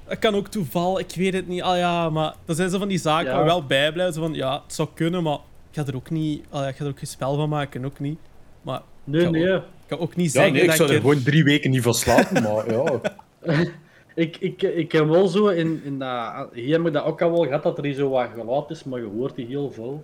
[0.08, 1.62] Dat kan ook toeval, ik weet het niet.
[1.62, 3.32] Ah ja, maar dat zijn zo van die zaken Ja.
[3.32, 4.14] waar we wel bij blijven.
[4.14, 5.38] Zo van, ja, het zou kunnen, maar
[5.72, 7.86] ik ga er ook niet, ah ja, ik ga er ook geen spel van maken,
[7.86, 8.20] ook niet.
[8.62, 9.52] Maar Nee, ik nee.
[9.54, 11.44] Ook, ik kan ook niet Ja, zeggen nee, ik dat zou er er- gewoon drie
[11.44, 13.00] weken niet van slapen, maar ja.
[14.16, 16.50] Ik, ik, ik heb wel zo in, in dat.
[16.54, 18.84] Hier heb ik dat ook al wel gehad dat er hier zo wat geluid is,
[18.84, 20.04] maar je hoort die heel veel.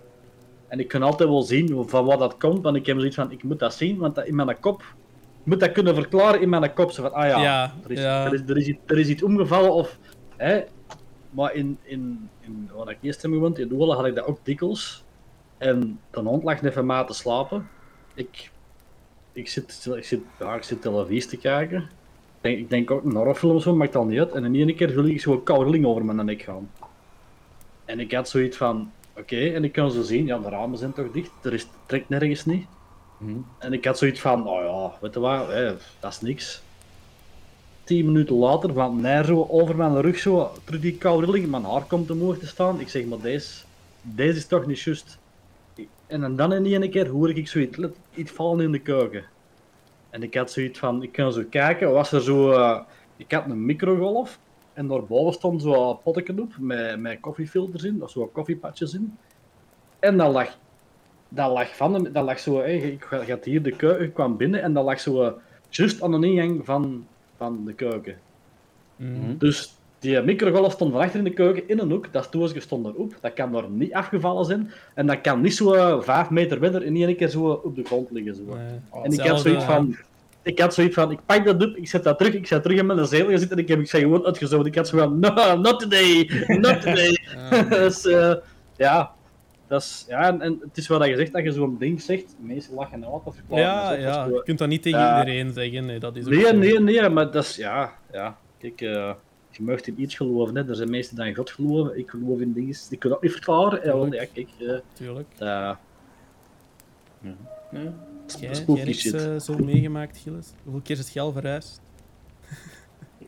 [0.68, 3.32] En ik kan altijd wel zien van wat dat komt, want ik heb zoiets van:
[3.32, 4.82] ik moet dat zien, want dat in mijn kop.
[5.39, 6.91] Ik moet dat kunnen verklaren in mijn kop.
[6.91, 8.26] Zo van, ah ja, Ja, er, is, ja.
[8.26, 9.97] Er, is, er, is, iets- er is iets omgevallen of.
[10.38, 10.62] Hè,
[11.30, 14.39] maar in, in, in waar ik eerst heb gewoond, in Oorlog, had ik dat ook
[14.43, 15.03] dikwijls.
[15.57, 17.70] En de hond lag even maar te slapen.
[18.14, 18.51] Ik,
[19.34, 21.89] ik, zit, ik, zit, ja, ik zit televisie te kijken.
[22.42, 24.32] Ik denk, ik denk ook een horrorfilm of zo, maakt al niet uit.
[24.32, 26.70] En in één keer voel ik zo'n koude over mijn nek gaan.
[27.86, 30.94] En ik had zoiets van, oké, en ik kan zo zien, ja, de ramen zijn
[30.94, 32.66] toch dicht, er is, trekt nergens niet.
[33.58, 35.48] En ik had zoiets van, nou ja, weet je wat,
[36.00, 36.62] dat is niks.
[37.84, 41.64] Tien minuten later, van nee, zo over mijn rug, zo, terug die koude rilling, mijn
[41.64, 42.80] haar komt omhoog te staan.
[42.80, 43.64] Ik zeg, maar deze,
[44.02, 45.20] deze is toch niet juist.
[46.08, 47.78] En dan in één keer hoor ik zoiets
[48.14, 49.24] iets vallen in de keuken.
[50.12, 52.51] En ik had zoiets van, ik kan zo kijken, was er zo...
[52.51, 52.80] eh,
[53.18, 54.39] ik had een microgolf
[54.74, 59.18] en daarboven stond zo'n potje op met, met koffiefilters in, of zo koffiepatjes in.
[59.99, 60.57] En dat lag,
[61.30, 64.62] dat lag van, de- dat lag zo, hè, ik had hier de keuken, kwam binnen
[64.62, 65.32] en dat lag zo eh,
[65.70, 67.07] juist aan de ingang van,
[67.38, 68.20] van de keuken.
[68.95, 69.38] Mhm.
[69.38, 72.86] Dus die microgolf stond van achter in de keuken in een hoek, dat stoeltje stond
[72.86, 76.58] erop, dat kan er niet afgevallen zijn en dat kan niet zo eh, vijf meter
[76.58, 78.36] verder in één keer zo op de grond liggen.
[78.36, 78.43] Zo.
[78.43, 79.04] Nee.
[79.04, 79.95] En ik had zoiets van.
[80.43, 82.78] Ik had zoiets van, ik pak dat op, ik zet dat terug, ik zet terug
[82.78, 84.66] in mijn zetel zitten en ik heb ik zei gewoon uitgezocht.
[84.66, 87.18] Ik had zo van, no, not today, not today.
[87.70, 88.34] dus eh,
[88.78, 89.12] ja,
[89.68, 92.36] dat is, ja en, en het is wat je zegt, dat je zo'n ding zegt,
[92.39, 93.99] mensen lachen en wat, dat verklaren.
[93.99, 95.86] Ja, dat ook ja, je kunt dat niet tegen iedereen zeggen.
[95.86, 99.12] Nee, dat is Nee, nee, nee, maar dat is, ja, ja, kijk, eh,
[99.52, 100.70] je mag in iets geloven, hè.
[100.70, 103.32] er zijn mensen die in God geloven, ik geloof in dingen, die kunnen dat niet
[103.32, 103.80] verklaren.
[103.84, 105.28] Ja, wel, ja kijk, eh Tuurlijk.
[108.76, 109.14] jij niks shit.
[109.14, 110.47] eh, zo meegemaakt, Gilles?
[110.64, 111.82] Hoeveel keer is het geld verhuisd?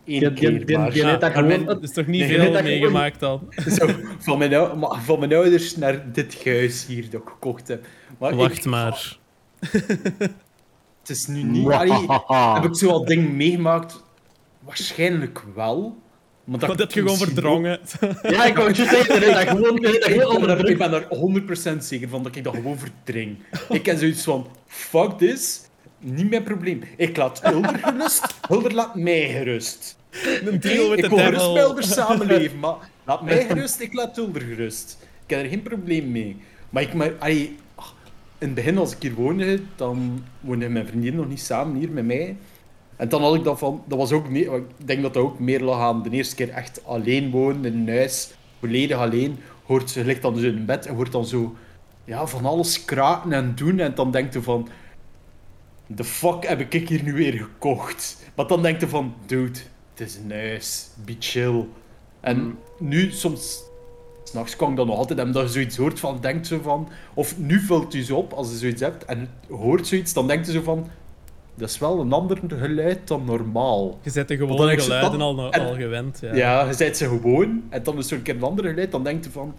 [0.06, 0.92] Eén Die- die- keer die- maar.
[0.92, 3.48] heeft dat gewoon- Dat is toch niet veel dat meegemaakt dan?
[3.78, 3.88] Zo,
[4.20, 7.86] van, mijn, ou- maar van mijn ouders naar dit huis hier dat ik gekocht heb.
[8.20, 9.18] Maar Wacht ik- maar.
[11.00, 11.68] Het is nu niet...
[11.72, 12.08] Allee,
[12.54, 14.04] heb ik zo al dingen meegemaakt?
[14.60, 15.98] Waarschijnlijk wel.
[16.44, 17.80] Maar dat Dat heb je gewoon verdrongen.
[18.24, 21.78] ja, ik wou het je zeggen, dat gewoon, dat Ik onder ben, ik er 100%
[21.78, 23.38] zeker van dat ik dat gewoon verdring.
[23.70, 25.62] Ik heb zoiets van, fuck this,
[26.00, 26.84] niet mijn probleem.
[26.98, 29.98] Ik laat Hulder gerust, Hulder laat mij gerust.
[30.46, 32.76] Een deal with ik wil gerust met Hulder samenleven, maar
[33.06, 34.98] laat mij gerust, ik laat Hulder gerust.
[35.26, 36.38] Ik heb er geen probleem mee.
[36.70, 37.56] Maar ik, maar, allee,
[38.38, 41.92] in het begin, als ik hier woonde, dan woonde mijn vriendin nog niet samen hier
[41.92, 42.36] met mij.
[42.96, 45.62] En dan had ik dat van, dat was ook ik denk dat dat ook meer
[45.62, 49.38] lag aan de eerste keer echt alleen wonen in een huis, volledig alleen.
[49.66, 51.56] Hoort, ze ligt dan dus in bed en hoort dan zo
[52.06, 53.80] ja, van alles kraken en doen.
[53.80, 54.68] En dan denkt je van,
[55.88, 58.18] de fuck heb ik hier nu weer gekocht?
[58.36, 59.60] Maar dan denkt je van, dude,
[59.94, 61.66] het is een huis, be chill.
[62.20, 63.64] En nu, soms,
[64.24, 66.90] s'nachts kan ik dan nog altijd hebben dat je zoiets hoort van, denkt zo van,
[67.14, 70.46] of nu vult u zo op als je zoiets hebt en hoort zoiets, dan denkt
[70.46, 70.88] je zo van,
[71.56, 74.00] dat is wel een ander geluid dan normaal.
[74.02, 76.20] Je zet de dan gewone heb je geluiden dat- al, en- al gewend.
[76.22, 76.36] Ja.
[76.36, 79.04] Ja, je zet ze gewoon en dan is er een keer een ander geluid, dan
[79.04, 79.56] denk je van,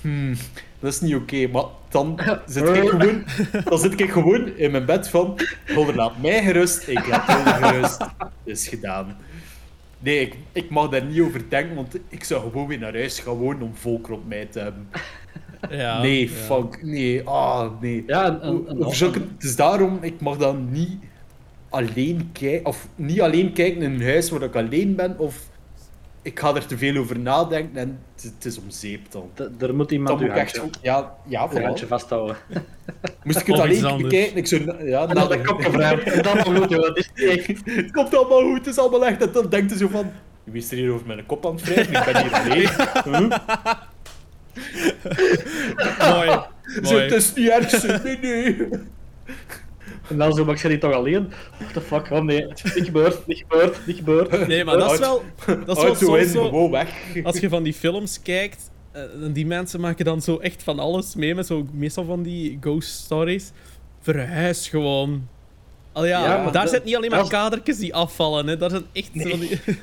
[0.00, 0.34] hmm,
[0.80, 1.46] dat is niet oké.
[1.46, 3.24] Maar dan zit, ik gewoon,
[3.64, 7.52] dan zit ik gewoon in mijn bed van, Hulder laat mij gerust, ik laat Hulder
[7.54, 7.98] gerust.
[7.98, 9.16] Dat is gedaan.
[10.00, 13.18] Nee, ik, ik mag daar niet over denken, want ik zou gewoon weer naar huis
[13.18, 14.88] gaan wonen om volk rond mij te hebben.
[15.70, 16.36] Ja, nee, ja.
[16.36, 18.04] fuck, nee, ah, nee.
[18.06, 20.98] Ja, en, en, Hoe- en- hoe zulke- het is daarom, ik mag dan niet
[21.68, 25.36] alleen kijken, of niet alleen kijken in een huis waar ik alleen ben, of
[26.22, 29.30] ik ga er te veel over nadenken en het, is om zeep dan.
[29.34, 30.70] D- er moet iemand Dan moet echt zo...
[30.82, 32.36] Ja, ja uw handje vasthouden.
[33.24, 34.86] Moest ik het Of alleen bekijken, ik zou...
[34.86, 36.04] Ja, En dan de kop gevraagd.
[36.70, 37.46] Dat is niet echt.
[37.64, 39.22] Het komt allemaal goed, het is allemaal echt.
[39.22, 40.10] En dan denkt hij zo van...
[40.44, 42.32] Je wist er hier over mijn kop aan het wrijven, ik ben hier
[43.04, 43.32] alleen.
[43.32, 43.38] Huh?
[46.14, 46.28] Mooi.
[46.28, 47.02] Zo, Mooi.
[47.02, 47.96] het is niet erg, zo.
[48.02, 48.68] nee, nee.
[50.08, 51.28] En dan zo, maar ik zit hier toch alleen?
[51.58, 54.46] What the fuck, oh nee, niet gebeurd, niet gebeurd, niet gebeurd.
[54.46, 56.44] Nee, maar dat is wel, dat is wel soms zo...
[56.44, 56.92] gewoon weg.
[57.22, 60.78] Als je van die films kijkt, eh, en die mensen maken dan zo echt van
[60.78, 63.52] alles mee, met zo meestal van die ghost stories.
[64.00, 65.28] Verhuis gewoon.
[65.92, 68.56] Al ja, daar dat- zitten niet alleen maar dat kadertjes die afvallen, hè.
[68.56, 69.60] Daar zijn echt zo die...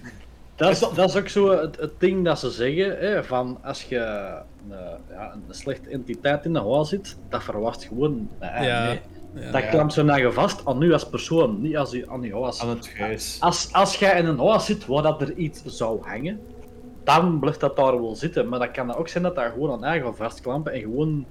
[0.56, 3.84] Dat is, dat is ook zo het, het ding dat ze zeggen, hè, van als
[3.84, 4.78] je een,
[5.10, 8.30] ja, een slechte entiteit in de huis zit, dat verwacht gewoon.
[8.40, 9.00] Nee, Ja, nee.
[9.36, 9.52] Ja.
[9.52, 12.34] Dat klampt ze naar je vast aan u als persoon, niet als u, aan je
[12.34, 12.62] huis.
[12.62, 13.38] Aan het huis.
[13.40, 16.40] Als, als jij in een huis zit waar dat er iets zou hangen,
[17.04, 18.50] dan blijft dat daar wel zitten.
[18.50, 21.26] Maar dat kan ook zijn dat daar gewoon aan eigen vastklampen en gewoon...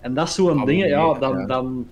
[0.00, 1.38] En dat is zo'n dingen, ja, dan...
[1.38, 1.46] ja.
[1.46, 1.86] dan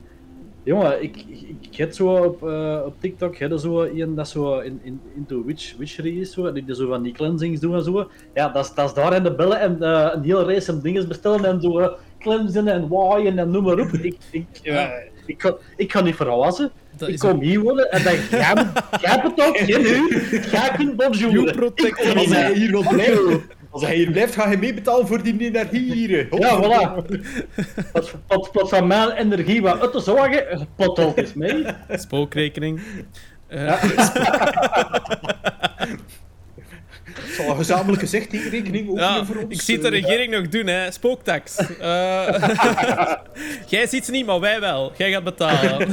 [0.62, 4.28] jongen, ik, ik, ik heb zo op, eh, op TikTok heb je zo iemand dat
[4.28, 7.84] zo in, in, into witch, witchery is, zo, die zo van die cleansings doen en
[7.84, 8.10] zo.
[8.34, 10.80] Ja, dat is, dat is daar in de bellen en eh, een hele race aan
[10.80, 13.88] dingen bestellen en zo eh, cleansen en waaien en noem maar op.
[13.88, 14.90] Ik, ik, Ja.
[15.26, 16.70] Ik, kan, ik kan niet verwassen.
[16.96, 18.54] Dat ik is kom hier wonen en dan jij
[19.00, 20.22] jij ook, geen u.
[20.50, 21.18] Jij kunt.
[21.18, 24.56] You protect kom Als niet hij hier wil blijven, als hij hier blijft, ga je
[24.56, 26.38] meebetalen voor die energie hier.
[26.38, 27.06] Ja, voilà.
[27.92, 31.64] Wat, wat, wat van mijn energie wat uit te zorgen, pot ook eens mee.
[31.88, 32.80] spookrekening.
[33.46, 33.82] Eh,
[35.76, 36.21] Het
[37.36, 39.46] zal een gezamenlijke zechtingrekening openen ja, voor ons.
[39.48, 40.02] ik zie het de eh.
[40.02, 40.90] regering nog doen, hè.
[40.90, 41.56] Spooktax.
[41.56, 42.34] Eh,
[43.66, 44.92] Jij ziet ze niet, maar wij wel.
[44.96, 45.88] Jij gaat betalen.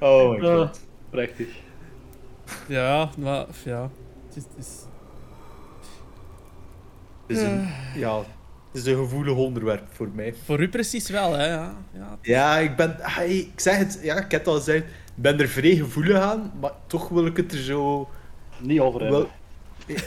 [0.00, 0.46] Oh my god.
[0.46, 0.68] Uh,
[1.10, 1.46] prachtig.
[2.66, 3.46] ja, maar...
[3.64, 3.90] Ja.
[4.28, 4.42] Het is...
[4.56, 4.86] het is-
[7.26, 8.26] Het is een, ja, het
[8.72, 10.34] is een gevoelig onderwerp voor mij.
[10.44, 11.46] Voor u precies wel, hè.
[11.46, 11.74] Ja.
[11.92, 12.18] ja.
[12.22, 12.96] Ja, ik ben...
[13.26, 14.84] Ik zeg het, ja, ik heb het al gezegd.
[15.18, 18.08] Ik ben er vrij gevoelig aan, maar toch wil ik het er zo...
[18.58, 19.26] Niet over hebben.
[19.86, 19.98] Wel,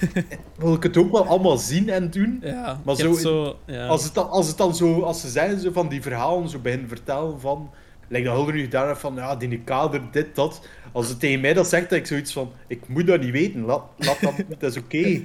[0.55, 2.39] wil ik het ook wel allemaal zien en doen.
[2.43, 3.55] Ja, Maar zo- zo...
[3.65, 3.87] Ja.
[3.87, 6.59] Als het, dan, als het dan zo, als ze zijn zo van die verhalen zo
[6.59, 7.69] beginnen vertellen van,
[8.07, 10.61] lijkt dat Hulder nu gedaan heeft van, ja, die kader, dit, dat.
[10.91, 13.31] Als het tegen mij dat zegt, dan heb ik zoiets van, ik moet dat niet
[13.31, 15.21] weten, laat, laat dat, dat is oké.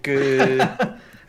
[0.00, 0.56] Eh,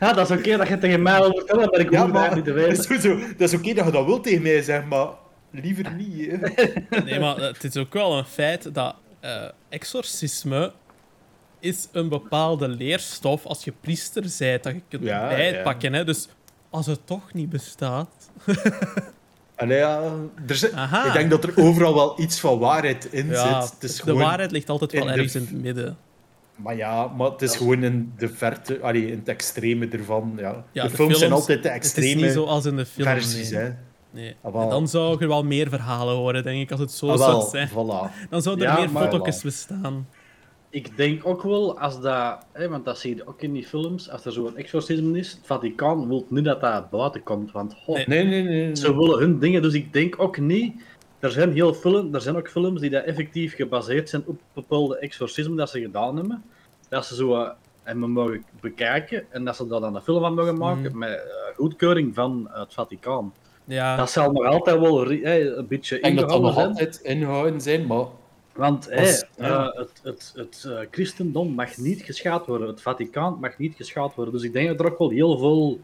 [0.00, 2.22] Ja, dat is oké dat je tegen mij wil vertellen, maar ik ja, moet dat
[2.22, 3.00] maar niet te dat is, weten.
[3.02, 5.06] sowieso- dat is oké dat je dat wilt tegen mij zeggen, maar
[5.50, 6.30] liever niet.
[6.30, 6.36] Hè.
[7.04, 10.72] Nee, maar het is ook wel een feit dat eh, exorcisme
[11.60, 15.92] is een bepaalde leerstof als je priester bent, dat je kunt Ja, bijpakken.
[15.92, 16.04] Hè?
[16.04, 16.28] Dus
[16.70, 18.30] als het toch niet bestaat...
[19.56, 20.12] Allee, ja,
[20.46, 20.72] er zit,
[21.06, 23.72] ik denk dat er overal wel iets van waarheid in Ja, zit.
[23.72, 25.96] Het is de gewoon, waarheid ligt altijd wel in de ergens in het midden.
[26.56, 30.32] Maar ja, maar het is gewoon in de verte, allee, in het extreme ervan.
[30.36, 30.64] Ja.
[30.72, 33.08] Ja, de, films zijn altijd de Het is extreme niet zoals in de film.
[33.08, 33.50] versies.
[33.50, 33.60] nee.
[33.60, 33.70] Hè.
[34.10, 34.36] Nee.
[34.42, 34.62] Ah.
[34.62, 37.48] En dan zou er wel meer verhalen horen, denk ik, als het zo Ah, zou
[37.48, 37.68] zijn.
[37.68, 38.28] voilà.
[38.30, 40.08] Dan zouden er Ja, meer foto's bestaan.
[40.72, 44.10] Ik denk ook wel, als dat, hè, want dat zie je ook in die films,
[44.10, 47.94] als er zo'n exorcisme is, het Vaticaan wil niet dat dat buiten komt, want goh,
[47.96, 48.06] Nee.
[48.06, 48.64] Nee, nee, nee.
[48.66, 48.76] nee.
[48.76, 50.82] ze willen hun dingen, dus ik denk ook niet,
[51.18, 54.98] er zijn heel film, er zijn ook films die dat effectief gebaseerd zijn op bepaalde
[54.98, 56.44] exorcismen dat ze gedaan hebben,
[56.88, 57.50] dat ze zo eh,
[57.82, 60.98] en we mogen bekijken en dat ze daar dan een film van mogen maken Mhm.
[60.98, 63.32] met eh, goedkeuring van het Vaticaan.
[63.70, 66.66] Ja, Dat zal nog altijd wel een beetje Ik dat nog zijn.
[66.66, 68.04] altijd inhouden zijn, maar...
[68.54, 69.66] Want Als- hè, ja.
[69.72, 74.14] eh, het, het, het eh, christendom mag niet geschaad worden, het Vaticaan mag niet geschaad
[74.14, 74.34] worden.
[74.34, 75.80] Dus ik denk dat er ook wel heel veel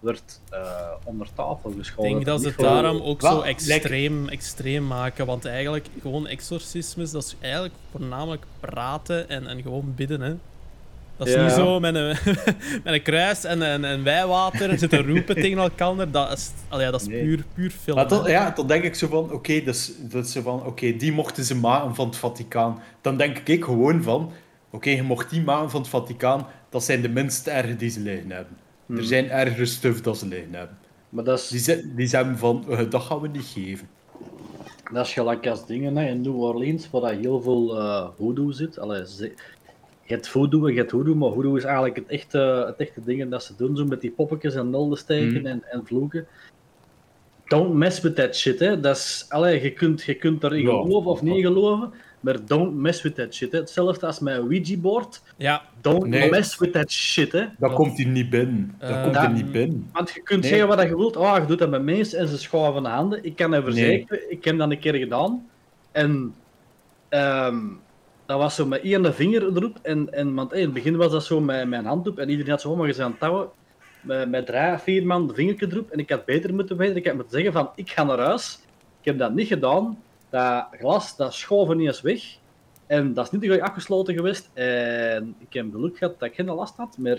[0.00, 0.60] wordt eh,
[1.04, 2.12] onder tafel ik geschoven.
[2.12, 5.26] denk dat ze het veel- daarom ook zo extreem, extreem maken.
[5.26, 10.34] Want eigenlijk, gewoon exorcismes, dat is eigenlijk voornamelijk praten en, en gewoon bidden, hè.
[11.18, 11.42] Dat is Ja.
[11.44, 12.16] niet zo met een,
[12.84, 16.10] met een kruis en, en, en wijwater zitten roepen tegen elkaar.
[16.10, 17.22] Dat is, allee, ja, dat is Nee.
[17.22, 17.96] puur, puur film.
[17.96, 18.28] Maar hè.
[18.30, 21.44] ja, dan denk ik zo van, oké, dus, dat is zo van, oké, die mochten
[21.44, 22.80] ze maken van het Vaticaan.
[23.00, 24.32] Dan denk ik gewoon van,
[24.70, 28.00] oké, je mocht die maken van het Vaticaan, dat zijn de minst erge die ze
[28.00, 28.56] liggen hebben.
[28.96, 30.78] Er zijn ergere stuff dat ze liggen hebben.
[31.08, 33.88] Maar dat is, Die, ze- die zeggen van, eh, dat gaan we niet geven.
[34.92, 38.50] dat is gelijk als dingen hè, in New Orleans, waar dat heel veel eh hoodoo
[38.50, 38.78] zit.
[38.78, 39.32] Allee, ze,
[40.08, 43.00] je hebt voodoo en je hebt hoodoo, maar hoodoo is eigenlijk het echte, het echte
[43.04, 45.46] ding dat ze doen, zo met die poppetjes en nullen steken Mhm.
[45.46, 46.26] en, en vloeken.
[47.46, 48.80] Don't mess with that shit, hè.
[48.80, 50.68] Dat is, allee, je, kunt, je kunt erin Ja.
[50.68, 53.58] geloven of niet geloven, maar don't mess with that shit, hè.
[53.58, 55.22] Hetzelfde als mijn Ouija-board.
[55.36, 56.30] Ja, Don't Nee.
[56.30, 57.44] mess with that shit, hè.
[57.58, 58.74] Dat komt hier niet binnen.
[58.78, 59.88] Dat Eh, komt dat- niet binnen.
[59.92, 60.50] Want je kunt Nee.
[60.50, 61.16] zeggen wat je wilt.
[61.16, 63.24] Oh, je doet dat met mensen en ze schuiven de handen.
[63.24, 64.30] Ik kan dat verzekeren.
[64.30, 65.46] Ik heb dat een keer gedaan.
[65.92, 66.34] En
[67.08, 67.56] ehm,
[68.28, 69.78] dat was zo met één vinger erop.
[69.82, 72.18] En, en want, hey, in het begin was dat zo met mijn hand op.
[72.18, 73.48] En iedereen had zo maar eens aan het touwen.
[74.00, 75.90] Met, met drie, vier man de vingertje erop.
[75.90, 76.96] En ik had beter moeten weten.
[76.96, 78.58] Ik had moeten zeggen van, ik ga naar huis.
[79.00, 80.02] Ik heb dat niet gedaan.
[80.30, 82.22] Dat glas, dat schoof niet eens weg.
[82.86, 84.50] En dat is niet goed afgesloten geweest.
[84.54, 86.96] En ik heb geluk gehad dat ik geen last had.
[86.98, 87.18] Maar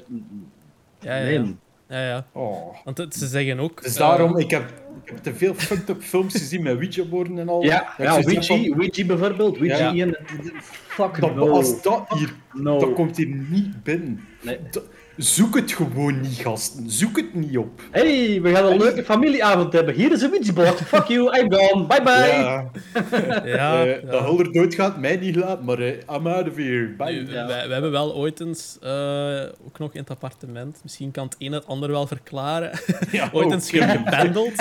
[0.99, 1.39] Ja, ja, nee.
[1.39, 1.53] ja.
[1.87, 2.25] ja, ja.
[2.31, 2.75] Oh.
[2.83, 3.83] Want het- ze zeggen ook...
[3.83, 4.63] Dus eh, daarom, ik heb,
[5.09, 7.63] heb te veel fucked up films gezien met Ouija-borden en al.
[7.63, 9.57] Ja, Dat ja Ouija, bijvoorbeeld.
[9.57, 9.91] Ouija Ja.
[9.93, 10.17] 1.
[10.87, 11.45] Fuck van, no.
[11.45, 12.79] dat, Als dat hier, no.
[12.79, 14.19] dat komt hier niet binnen.
[14.41, 14.57] Nee.
[14.71, 14.83] Dat-
[15.19, 16.89] zoek het gewoon niet, gasten.
[16.91, 17.81] Zoek het niet op.
[17.91, 19.93] Hey, we gaan een leuke familieavond hebben.
[19.93, 20.81] Hier is een Ouija-board.
[20.87, 21.85] Fuck you, I'm gone.
[21.85, 22.13] Bye bye.
[22.13, 22.69] Ja,
[23.45, 24.11] ja, eh, ja.
[24.11, 26.93] Dat Hulder doodgaat, mij niet laat, maar eh I'm out of here.
[26.97, 27.25] Bye.
[27.25, 31.51] Wij hebben wel ooit eens, eh, ook nog in het appartement, misschien kan het een
[31.51, 32.71] het ander wel verklaren,
[33.11, 33.87] Ja, ooit eens oké.
[33.87, 34.55] gependeld.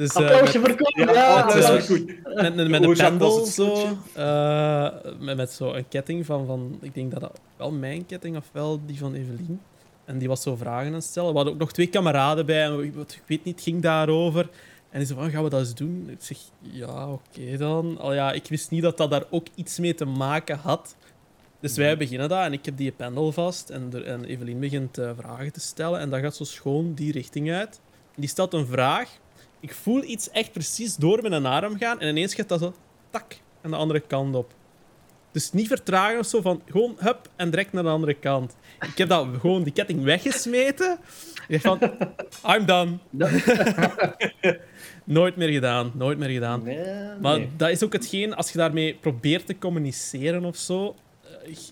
[0.00, 1.06] Dus, eh, Applausje met, voor Koen.
[1.06, 2.06] Ja, Ja, dat is wel goed.
[2.34, 4.88] met, met, met een pendel zo, eh,
[5.18, 8.44] met, met zo een ketting van, van, ik denk dat dat wel mijn ketting of
[8.52, 9.60] wel die van Evelien.
[10.04, 11.28] En die was zo vragen aan het stellen.
[11.30, 13.82] We hadden ook nog twee kameraden bij en we- wat- ik weet niet, het ging
[13.82, 14.48] daarover.
[14.90, 16.06] En die zei van, gaan we dat eens doen?
[16.10, 17.98] Ik zeg, ja, oké dan.
[17.98, 20.94] Al ja, ik wist niet dat dat daar ook iets mee te maken had.
[21.60, 24.98] Dus wij beginnen dat en ik heb die pendel vast en, er, en Evelien begint
[24.98, 27.80] eh, vragen te stellen en dat gaat zo schoon die richting uit.
[28.16, 29.08] Die stelt een vraag.
[29.60, 32.74] Ik voel iets echt precies door mijn arm gaan en ineens gaat dat zo
[33.10, 34.52] tak aan de andere kant op.
[35.32, 38.56] Dus niet vertragen of zo van gewoon hup en direct naar de andere kant.
[38.80, 40.98] Ik heb dat gewoon die ketting weggesmeten.
[41.48, 41.90] Ik dacht van,
[42.56, 42.98] I'm done.
[45.04, 46.62] nooit meer gedaan, nooit meer gedaan.
[47.20, 47.48] Maar nee.
[47.56, 50.94] dat is ook hetgeen, als je daarmee probeert te communiceren of zo.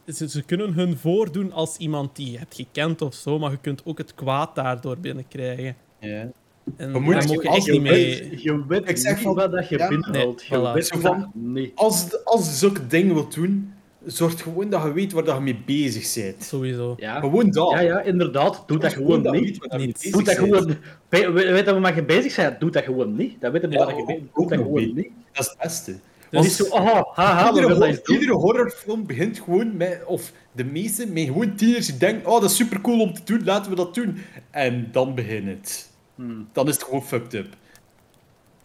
[0.07, 3.51] eh, Ze, ze kunnen hun voordoen als iemand die je hebt gekend of zo, maar
[3.51, 5.76] je kunt ook het kwaad daardoor binnenkrijgen.
[6.01, 6.28] Ja.
[6.76, 7.92] En Maar je- moet je echt niet mee.
[8.30, 9.88] weet, je weet Ik zeg niet wat dat je ja.
[9.88, 10.50] binnenhoudt.
[10.50, 10.72] Nee, je voilà.
[10.74, 11.70] weet Zo dat van-.
[11.74, 13.72] Als, als je zulke dingen wilt doen,
[14.06, 16.42] zorg gewoon dat je weet waar dat je mee bezig bent.
[16.44, 16.94] Sowieso.
[16.98, 17.20] Ja.
[17.20, 17.70] Gewoon dat.
[17.70, 18.64] ja, ja, inderdaad.
[18.66, 19.58] Doe dat gewoon dat niet.
[19.58, 20.12] weet dat Niet.
[20.12, 20.76] Doe dat bezig gewoon.
[21.08, 22.56] We, we, weet dat we je bezig zijn.
[22.58, 23.40] Doe dat gewoon niet.
[23.40, 25.10] Dat weten we Ja, wat je Doe dat gewoon niet.
[25.32, 25.94] Dat is het beste.
[26.30, 28.14] Want niet zo, oh, haha, Iedere, willen dat hor- eens doen.
[28.16, 32.50] iedere horrorfilm begint gewoon met, of de meeste, met gewoon tieners die denken, oh, dat
[32.50, 34.18] is super cool om te doen, laten we dat doen.
[34.50, 35.88] En dan begint het.
[36.18, 36.48] Hmm.
[36.52, 37.46] Dan is het gewoon fucked up.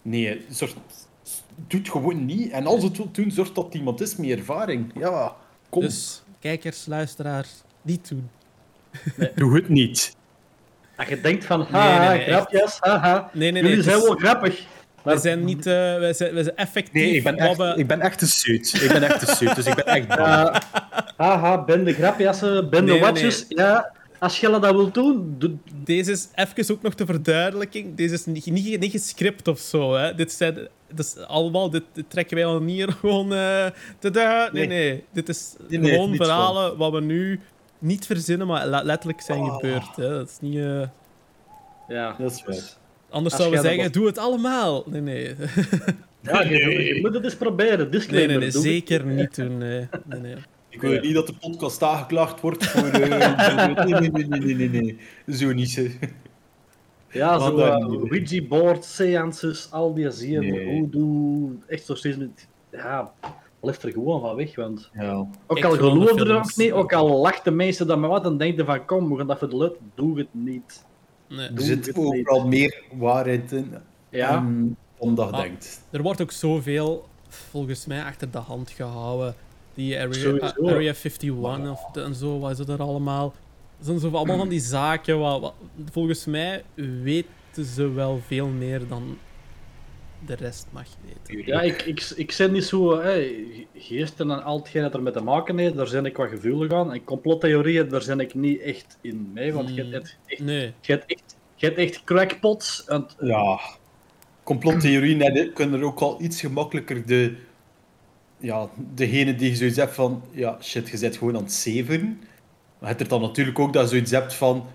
[0.01, 0.73] Nee, zorg,
[1.67, 2.51] doe het gewoon niet.
[2.51, 4.91] En als het wilt doen, zorg dat het iemand is met ervaring.
[4.99, 5.35] Ja,
[5.69, 5.81] kom.
[5.81, 7.49] Dus kijkers, luisteraars,
[7.81, 8.29] niet doen.
[9.35, 10.15] doe het niet.
[10.95, 13.29] Als je denkt van, Nee, haha, nee, nee, grapjes, haha.
[13.33, 13.69] Nee, nee, nee.
[13.71, 14.65] Jullie zijn is- wel grappig.
[15.03, 15.65] wij zijn niet.
[15.65, 16.93] eh, wij, zijn, wij zijn effectief.
[16.93, 18.73] Nee, ik ben echt, we- ik ben echt een suit.
[18.81, 20.57] Ik ben echt een suit, dus ik ben echt bang.
[21.17, 23.45] Haha, ben de grapjassen, ben de Nee, nee, watjes.
[23.49, 23.91] Ja,
[24.23, 25.51] als je dat wilt doen, doe,
[25.83, 27.95] Deze is even ook nog de verduidelijking.
[27.95, 29.93] Deze is niet, niet, niet gescript of zo.
[29.95, 30.15] Hè.
[30.15, 30.53] Dit, zijn,
[30.87, 33.33] dit is allemaal, dit, dit trekken wij al niet hier gewoon.
[33.33, 33.65] eh
[33.99, 34.49] tada.
[34.51, 34.89] Nee, Nee.
[34.89, 37.39] nee, Dit is Nee, nee, gewoon verhalen wat we nu
[37.79, 39.55] niet verzinnen, maar le- letterlijk zijn Oh.
[39.55, 39.95] gebeurd.
[39.95, 40.09] Hè.
[40.09, 40.57] Dat is niet.
[40.57, 40.81] eh,
[41.87, 42.15] ja.
[42.19, 42.77] Dat is waar.
[43.09, 44.83] anders zouden we dat zeggen: doe het allemaal.
[44.87, 45.35] Nee, nee.
[46.21, 47.77] Ja, je, je moet het eens proberen.
[47.77, 48.27] Nee, Disclaimer.
[48.29, 48.61] nee, nee, het.
[48.61, 49.57] zeker niet doen.
[49.57, 50.35] Nee, nee, nee.
[50.73, 52.87] Ik wil niet dat de podcast aangeklaagd wordt voor...
[52.87, 54.97] eh, nee, nee, nee, nee, nee, nee, nee.
[55.35, 55.97] Zo niet.
[57.11, 58.11] Ja, zo dan uh, niet.
[58.11, 60.79] Ouija-board, seances, al die Nee.
[60.79, 62.47] hoedoe, echt zo steeds met...
[62.71, 63.11] Ja,
[63.59, 64.89] blijf er gewoon van weg, want...
[64.93, 65.27] Ja.
[65.47, 68.37] Ook al de geloofde er ook niet, ook al lachten mensen dat maar wat, dan
[68.37, 70.85] denk je van, kom, we gaan dat de luid, doe het niet.
[71.27, 71.49] nee.
[71.55, 73.73] Er zit overal meer waarheid in
[74.09, 74.45] Ja,
[74.99, 75.83] dan dat je denkt.
[75.91, 79.35] Er wordt ook zoveel, volgens mij, achter de hand gehouden.
[79.73, 80.67] Die Area, Sowieso.
[80.67, 83.33] Area 51 of de- en zo, wat is het er allemaal?
[83.77, 85.19] Dat zijn zo allemaal van die zaken.
[85.19, 85.53] Wat, wat-
[85.91, 86.63] volgens mij
[87.03, 89.17] weten ze wel veel meer dan
[90.25, 91.45] de rest mag weten.
[91.45, 93.45] ja ik, ik, ik ben niet zo, hey,
[93.75, 96.71] geesten en al hetgeen dat er met te maken heeft, daar ben ik wat gevoelig
[96.71, 96.93] aan.
[96.93, 99.91] En complottheorieën, daar ben ik niet echt in mee, want je Hmm.
[99.91, 102.85] hebt echt, Nee, je hebt echt, je hebt echt crackpots.
[102.85, 103.59] En, Ja.
[104.43, 107.35] Complottheorieën hè, kunnen er ook al iets gemakkelijker de...
[108.43, 110.21] Ja, degene die zoiets hebt van...
[110.31, 112.07] Ja, shit, je bent gewoon aan het zeveren.
[112.79, 114.65] Maar je hebt er dan natuurlijk ook dat je zoiets hebt van...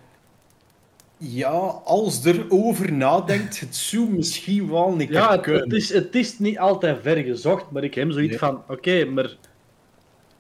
[1.17, 1.51] Ja,
[1.85, 5.63] als er over nadenkt, het zou misschien wel niet ja, het, kunnen.
[5.63, 8.39] het, is, het is niet altijd ver gezocht, maar ik heb zoiets Nee.
[8.39, 9.37] van, oké, maar...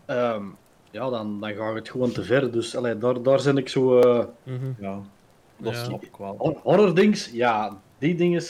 [0.06, 0.42] ehm,
[0.90, 2.52] ja, dan, dan gaat het gewoon te ver.
[2.52, 3.98] Dus allee, daar, daar ben ik zo...
[4.00, 4.72] eh, mhm.
[4.80, 5.00] Ja,
[5.56, 5.84] dat Ja.
[5.84, 6.34] snap ik wel.
[6.38, 8.42] hor- horror dings, ja, die dingen,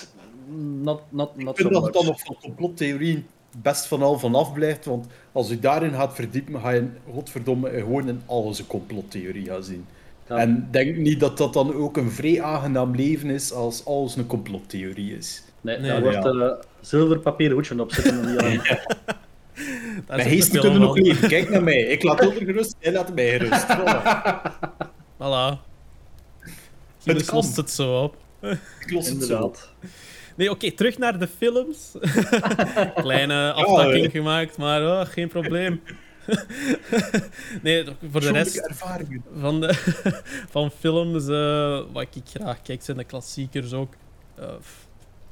[0.83, 3.27] not, not, Ik not vind so dat het dan nog van complottheorieën
[3.63, 8.09] best van al vanaf blijft, want als je daarin gaat verdiepen, ga je godverdomme gewoon
[8.09, 9.87] in alles een complottheorie gaan zien.
[10.29, 10.37] Ja.
[10.37, 14.27] En denk niet dat dat dan ook een vrij aangenaam leven is als alles een
[14.27, 15.43] complottheorie is.
[15.61, 18.25] Nee, Nee, daar nee, wordt eh zilverpapieren hoedje op zitten.
[18.41, 18.61] aan.
[20.07, 21.01] Mijn ook geesten kunnen van.
[21.01, 21.29] leven.
[21.29, 21.81] Kijk naar mij.
[21.81, 23.67] Ik laat onder gerust, jij laat mij gerust.
[23.79, 24.03] Voilà.
[25.17, 25.67] Voilà.
[27.05, 27.23] Kan.
[27.33, 28.17] lost het zo op.
[28.81, 29.35] Ik los het zo.
[29.35, 29.73] Inderdaad.
[30.39, 31.93] Nee, oké, terug naar de films.
[32.95, 35.81] Kleine aftakking gemaakt, maar oh, geen probleem.
[37.63, 39.23] nee, voor de rest ervaringen.
[39.39, 39.75] van, de,
[40.55, 43.95] van films, eh, wat ik graag kijk, zijn de klassiekers ook.
[44.35, 44.49] Eh,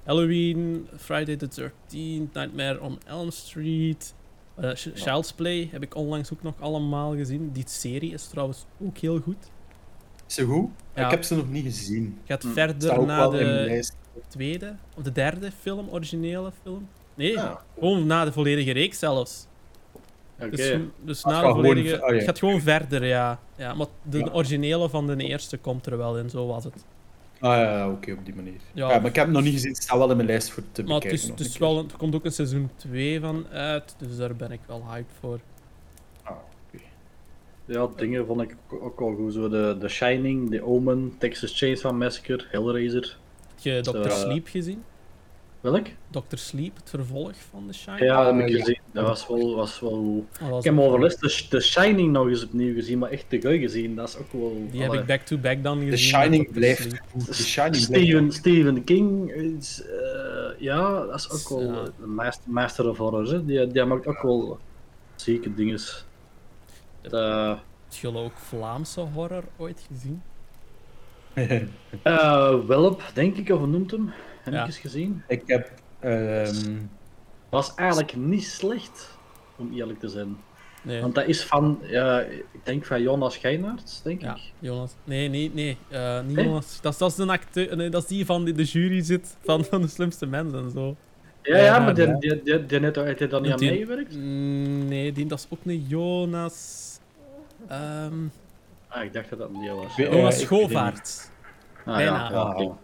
[0.05, 4.15] Halloween, Friday the 13th, Nightmare on Elm Street.
[4.55, 7.51] eh, Ch- Child's Play heb ik onlangs ook nog allemaal gezien.
[7.53, 9.51] Die serie is trouwens ook heel goed.
[10.29, 10.71] Is ze goed?
[10.95, 11.05] Ja.
[11.05, 12.19] Ik heb ze nog niet gezien.
[12.25, 13.85] Gaat Staat verder naar de.
[14.29, 16.89] Tweede of de derde film, originele film.
[17.15, 17.57] Nee, Ah.
[17.79, 19.47] gewoon na de volledige reeks zelfs.
[20.41, 20.51] Oké.
[20.51, 22.03] Dus, dus na de gaat gewoon volledige...
[22.03, 22.15] ah, ja.
[22.15, 23.41] Het gaat gewoon verder, ja.
[23.57, 24.29] ja maar de Ja.
[24.33, 26.85] originele van de eerste komt er wel in, zo was het.
[27.41, 28.61] Ah ja, ja, oké, op die manier.
[28.73, 28.89] Ja.
[28.91, 28.99] Ja.
[28.99, 29.73] maar ik heb hem nog niet gezien.
[29.73, 31.13] Het staat wel in mijn lijst voor te Maar het, bekijken.
[31.13, 31.67] is, nog het, een is keer.
[31.69, 34.85] wel, een- er komt ook een seizoen 2 van uit, dus daar ben ik wel
[34.91, 35.39] hyped voor.
[36.23, 36.37] Ah,
[36.69, 36.83] oké.
[37.65, 39.33] Ja, dingen vond ik ook- ook al goed.
[39.33, 43.19] Zo de, de Shining, The Omen, Texas Chainsaw Massacre, Hellraiser.
[43.63, 43.97] Heb je Dr.
[43.97, 44.85] Eh, Sleep gezien?
[45.61, 45.87] Welk?
[46.11, 46.21] Dr.
[46.37, 48.05] Sleep, het vervolg van The Shining?
[48.05, 48.59] Ja, dat heb ik ja.
[48.59, 48.79] gezien.
[48.93, 50.49] Dat was wel, was wel goed.
[50.49, 53.59] Was Ik heb overlast de, de Shining nog eens opnieuw gezien, maar echt te gauw
[53.59, 53.95] gezien.
[53.97, 54.67] Dat is ook wel...
[54.71, 55.91] Die heb ik back-to-back dan gezien.
[55.91, 56.91] The Shining blijft.
[57.27, 59.83] The Shining blijft Stephen, Stephen King is...
[59.83, 61.83] eh, ja, dat is ook wel Ja.
[62.03, 63.27] een master, master of horror.
[63.29, 63.45] Hè.
[63.45, 64.59] Die, die maakt ook wel
[65.15, 65.79] zieke dingen.
[67.03, 67.57] De,
[67.89, 70.23] Heb je ook Vlaamse horror ooit gezien?
[72.03, 74.11] eh, Welp, denk ik, of hoe noemt hem?
[74.43, 74.61] Heb Ja.
[74.61, 75.23] ik eens gezien.
[75.29, 75.71] Ik heb...
[76.01, 76.77] ehm,
[77.49, 79.19] Was eigenlijk niet slecht,
[79.57, 80.37] om eerlijk te zijn.
[80.83, 81.01] Nee.
[81.01, 84.41] Want dat is van, ja, ik denk van Jonas Geinaerts, denk Ja, ik.
[84.59, 84.95] Jonas.
[85.05, 85.77] Nee, nee, nee.
[85.89, 86.45] eh, niet Nee?
[86.45, 86.81] Jonas.
[86.81, 87.77] Dat, is- dat is de acteur.
[87.77, 90.71] Nee, dat is die van die de jury zit van, van de slimste mensen en
[90.71, 90.97] zo.
[91.43, 92.15] Ja, ja, maar die, ja.
[92.19, 94.15] die, die, die net, heeft hij dan niet aan Die- meegewerkt?
[94.17, 96.85] Mm, Nee, die, dat is ook een Jonas.
[97.69, 98.15] Ehm
[98.97, 99.99] Ah, ik dacht dat dat een die was.
[99.99, 101.31] ik weet Schovaert.
[101.85, 102.11] Ah, bijna.
[102.13, 102.75] Ja, ja, oké.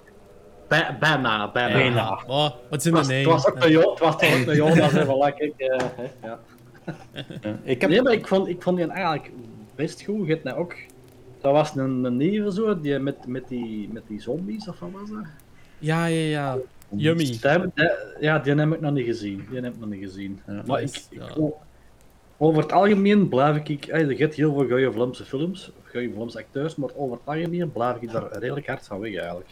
[0.69, 1.73] Bij- bijna, bijna.
[1.79, 2.23] Bijna.
[2.27, 4.55] Oh, wat is in Het de was, was ook een het was toch ook een
[4.55, 5.53] Jonas, en voilà, kijk.
[5.57, 6.39] eh, hè, ja.
[7.63, 7.91] ik heb...
[7.91, 9.31] Nee, maar ik vond, ik vond die eigenlijk
[9.75, 10.27] best goed.
[10.27, 10.75] Je nou ook...
[11.41, 14.91] Dat was een, een neven zo, die met, met, die, met die zombies, of wat
[14.93, 15.25] was dat?
[15.79, 16.57] Ja, ja, ja.
[16.89, 17.25] Yummy.
[17.25, 17.91] Die heb- die-
[18.21, 19.47] ja, die heb ik nog niet gezien.
[19.51, 20.41] Die heb ik nog niet gezien.
[20.47, 20.63] Ja.
[20.67, 21.49] maar ik, is- ik, ja.
[22.43, 23.87] Over het algemeen blijf ik...
[23.87, 27.27] eh, Je hebt heel veel goede Vlaamse films, of goede Vlaamse acteurs, maar over het
[27.27, 29.49] algemeen blijf ik daar redelijk hard van weg eigenlijk.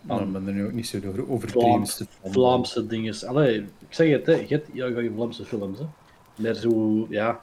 [0.00, 2.32] Maar ik ben er nu ook niet zo over Vlaams, overdrevenste van.
[2.32, 3.14] Vlaamse dingen.
[3.26, 5.78] Allee, ik zeg het, hè, je hebt heel goede Vlaamse films.
[5.78, 5.84] Hè.
[6.42, 7.40] Maar zo, ja...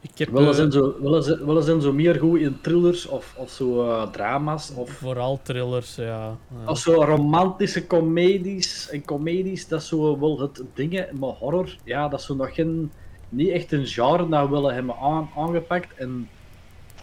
[0.00, 3.06] Ik heb Willen eh, zijn zo, willen ze, willen zijn zo meer goed in thrillers
[3.06, 6.38] of, of zo eh, drama's of, vooral thrillers, ja.
[6.64, 6.70] ja.
[6.70, 8.88] of zo romantische comedies.
[8.90, 12.54] En comedies, dat is zo wel het dingen, maar horror, ja, dat is zo nog
[12.54, 12.92] geen,
[13.32, 15.94] niet echt een genre dat willen hebben aan, aangepakt.
[15.96, 16.28] En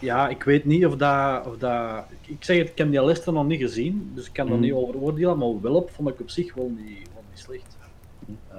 [0.00, 2.04] ja, ik weet niet of dat, of dat...
[2.26, 4.60] Ik zeg het, ik heb die lijsten nog niet gezien, dus ik kan er Mm.
[4.60, 7.78] niet over oordelen, maar Wilp vond ik op zich wel niet, wel niet slecht.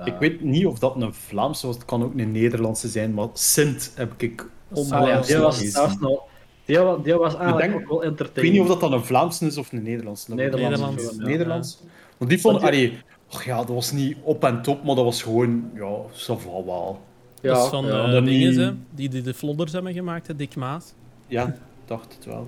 [0.05, 3.27] Ik weet niet of dat een Vlaamse was, het kan ook een Nederlandse zijn, maar
[3.33, 5.73] Sint heb ik onlangs was, gelezen.
[5.73, 6.21] dat was nog...
[6.65, 8.43] Die, die was eigenlijk denk- ook wel Ik entertaining.
[8.43, 10.31] weet niet of dat dan een Vlaamse is of een Nederlandse.
[10.31, 10.79] Ik Nederlands.
[10.79, 11.17] Nederlands.
[11.17, 11.83] Nederlands.
[12.17, 12.97] Want die vond, allee,
[13.31, 16.95] och ja, dat was niet op en top, maar dat was gewoon, ja, ça va
[17.41, 17.53] wel.
[17.55, 18.03] dat is van ja.
[18.05, 20.93] eh, dingen, niet- hè, die, die de vlodders hebben gemaakt, hè, Dick Maas.
[21.27, 22.47] Ja, dacht het wel.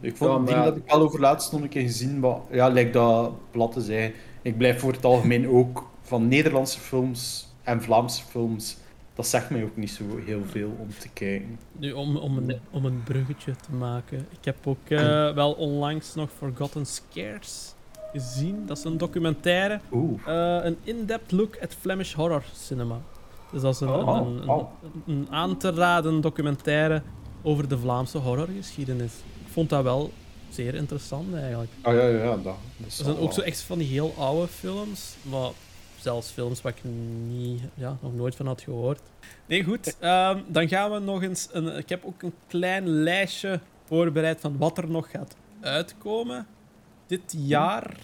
[0.00, 0.70] Ik vond Ja, het maar ding ja.
[0.70, 3.80] dat ik al over laatst nog een keer gezien, maar ja, lijkt dat plat te
[3.80, 4.12] zijn.
[4.42, 8.76] Ik blijf voor het algemeen ook van Nederlandse films en Vlaamse films.
[9.14, 11.58] Dat zegt mij ook niet zo heel veel om te kijken.
[11.72, 14.18] Nu, om, om, een, om een bruggetje te maken.
[14.18, 17.74] Ik heb ook eh, wel onlangs nog Forgotten Scares
[18.12, 18.62] gezien.
[18.66, 19.80] Dat is een documentaire.
[19.92, 20.20] Oeh.
[20.26, 23.00] eh, een in-depth look at Flemish horror cinema.
[23.52, 24.68] Dus dat is een, Oh, een, een, oh.
[25.06, 27.02] een aan te raden documentaire
[27.42, 29.12] over de Vlaamse horrorgeschiedenis.
[29.44, 30.10] Ik vond dat wel
[30.48, 31.70] zeer interessant eigenlijk.
[31.82, 34.46] Ah ja, ja, ja, dat, dat is zijn ook zo echt van die heel oude
[34.48, 35.50] films, maar
[35.96, 36.90] zelfs films waar ik
[37.28, 39.00] niet, ja, nog nooit van had gehoord.
[39.46, 39.96] Nee, goed.
[39.98, 41.48] ehm, dan gaan we nog eens...
[41.52, 46.46] Een, ik heb ook een klein lijstje voorbereid van wat er nog gaat uitkomen.
[47.06, 47.96] Dit jaar,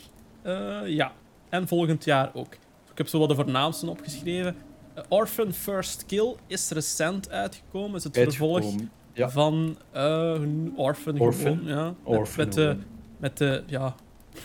[0.42, 1.12] eh, ja.
[1.48, 2.52] En volgend jaar ook.
[2.90, 4.56] Ik heb zo wat de voornaamste opgeschreven.
[5.02, 7.96] Eh, Orphan First Kill is recent uitgekomen.
[7.96, 8.90] Is het vervolg Uitgekomen.
[9.12, 9.30] Ja.
[9.30, 11.18] van eh, een Orphan.
[11.20, 11.56] Orphan.
[11.56, 11.84] gewoon, ja.
[11.84, 12.76] Met- Orphan, met, de,
[13.16, 13.94] met de, ja...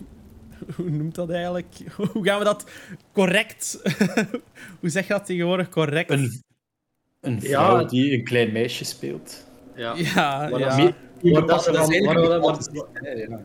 [0.75, 1.75] Hoe noemt dat eigenlijk?
[2.13, 2.69] Hoe gaan we dat
[3.13, 3.79] correct...
[4.79, 6.09] Hoe zeg je dat tegenwoordig correct?
[6.09, 6.41] Een,
[7.21, 9.45] een vrouw die een klein meisje speelt.
[9.75, 10.67] Ja, Ja, Maar ja.
[10.67, 11.71] dat
[12.41, 12.69] maar is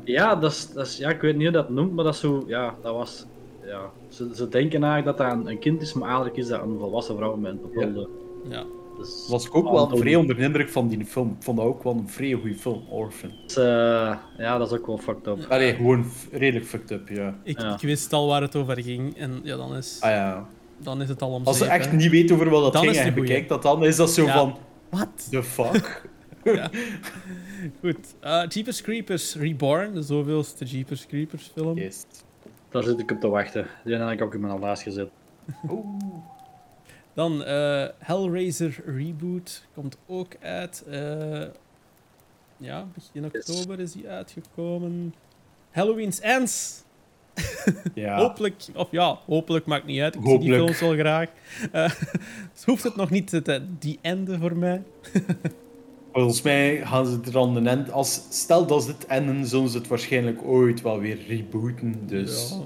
[0.04, 2.20] ja, dat is, dat is, ja, ik weet niet hoe dat noemt, maar dat is
[2.20, 2.44] zo...
[2.46, 3.26] Ja, dat was...
[3.66, 6.62] ja, ze, ze denken eigenlijk dat dat een, een kind is, maar eigenlijk is dat
[6.62, 8.08] een volwassen vrouw met een bepaalde...
[8.48, 8.64] Ja.
[8.98, 11.28] Dus, was ik ook wel vrij onder de indruk van die film.
[11.38, 13.30] Ik vond dat ook wel een vrij goede film, Orphan.
[13.46, 13.64] Dus, eh,
[14.38, 15.46] ja, dat is ook wel fucked up.
[15.48, 17.38] Allee, gewoon redelijk fucked up, ja.
[17.44, 17.74] Ik, Ja.
[17.74, 20.46] ik wist al waar het over ging en ja, dan is, Ah ja.
[20.78, 21.96] dan is het al om Als zeep, echt hè.
[21.96, 24.32] niet weet over wat dat Dan ging en bekijkt dat dan, is dat zo Ja.
[24.32, 24.56] van...
[24.88, 25.26] Wat?
[25.30, 26.10] The fuck?
[27.80, 28.14] Goed.
[28.20, 31.78] Eh Jeepers Creepers Reborn, de zoveelste Jeepers Creepers film.
[31.78, 32.04] Yes.
[32.72, 33.66] Daar zit ik op te wachten.
[33.84, 35.08] Die heb ik ook in mijn lijst gezet.
[37.14, 40.84] Dan eh, Hellraiser Reboot komt ook uit.
[40.88, 41.42] eh,
[42.56, 45.14] ja, begin oktober is die uitgekomen.
[45.70, 46.82] Halloween's Ends.
[47.94, 48.16] Ja.
[48.22, 50.14] Hopelijk, of ja, hopelijk maakt niet uit.
[50.14, 50.76] Ik zie die Hopelijk.
[50.76, 51.28] films wel graag.
[51.72, 51.90] Eh,
[52.52, 54.82] dus hoeft het nog niet te, te- die ende voor mij.
[56.12, 57.90] Volgens mij gaan ze er dan een end...
[57.92, 61.94] Als, stel dat ze het enden, zullen ze het waarschijnlijk ooit wel weer rebooten.
[62.06, 62.56] Dus Ja.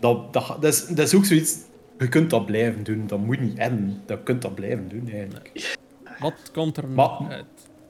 [0.00, 1.56] dat, dat, dat, is, dat is ook zoiets...
[1.98, 3.04] Je kunt dat blijven doen.
[3.06, 4.00] Dat moet niet enden.
[4.06, 5.76] Dat kunt dat blijven doen, eigenlijk.
[6.20, 7.44] Wat komt er Maar- uit?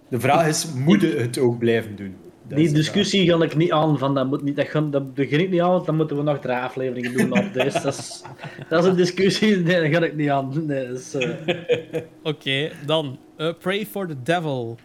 [0.09, 2.15] De vraag is, moet je het ook blijven doen?
[2.49, 5.51] Die discussie ga ik niet aan, van dat moet niet, dat, gaan, dat begin ik
[5.51, 7.81] niet aan, want dan moeten we nog drie afleveringen doen op deze.
[7.83, 8.23] Dat is,
[8.69, 10.67] dat is een discussie, nee, dat ga ik niet aan.
[10.67, 14.77] Nee, eh, Oké, dan eh, Pray for the Devil.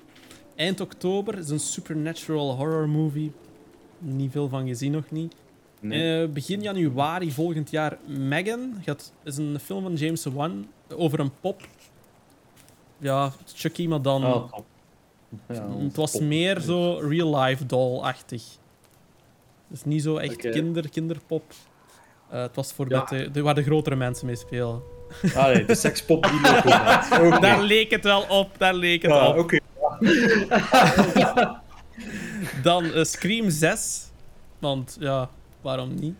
[0.55, 3.31] Eind oktober is een supernatural horror movie.
[3.97, 5.35] Niet veel van gezien nog niet.
[5.79, 6.21] Nee.
[6.21, 8.73] Eh, begin januari volgend jaar Megan.
[8.81, 11.61] Gaat, is een film van James Wan over een pop.
[12.97, 14.21] Ja, Chucky, maar dan.
[14.21, 14.65] Top.
[15.47, 16.21] Ja, het was pop.
[16.21, 18.43] meer zo real-life doll-achtig.
[19.67, 21.43] Dus niet zo echt kinder, kinderpop.
[22.29, 23.03] Eh, het was voor Ja.
[23.09, 24.81] de, de- waar de grotere mensen mee spelen.
[25.35, 26.39] Allee, de sekspop die.
[26.57, 27.39] Oké.
[27.39, 29.37] Daar leek het wel op, daar leek het Ja, op.
[29.37, 29.57] oké.
[32.63, 34.07] Dan eh, Scream 6.
[34.59, 35.29] Want ja,
[35.61, 36.15] waarom niet?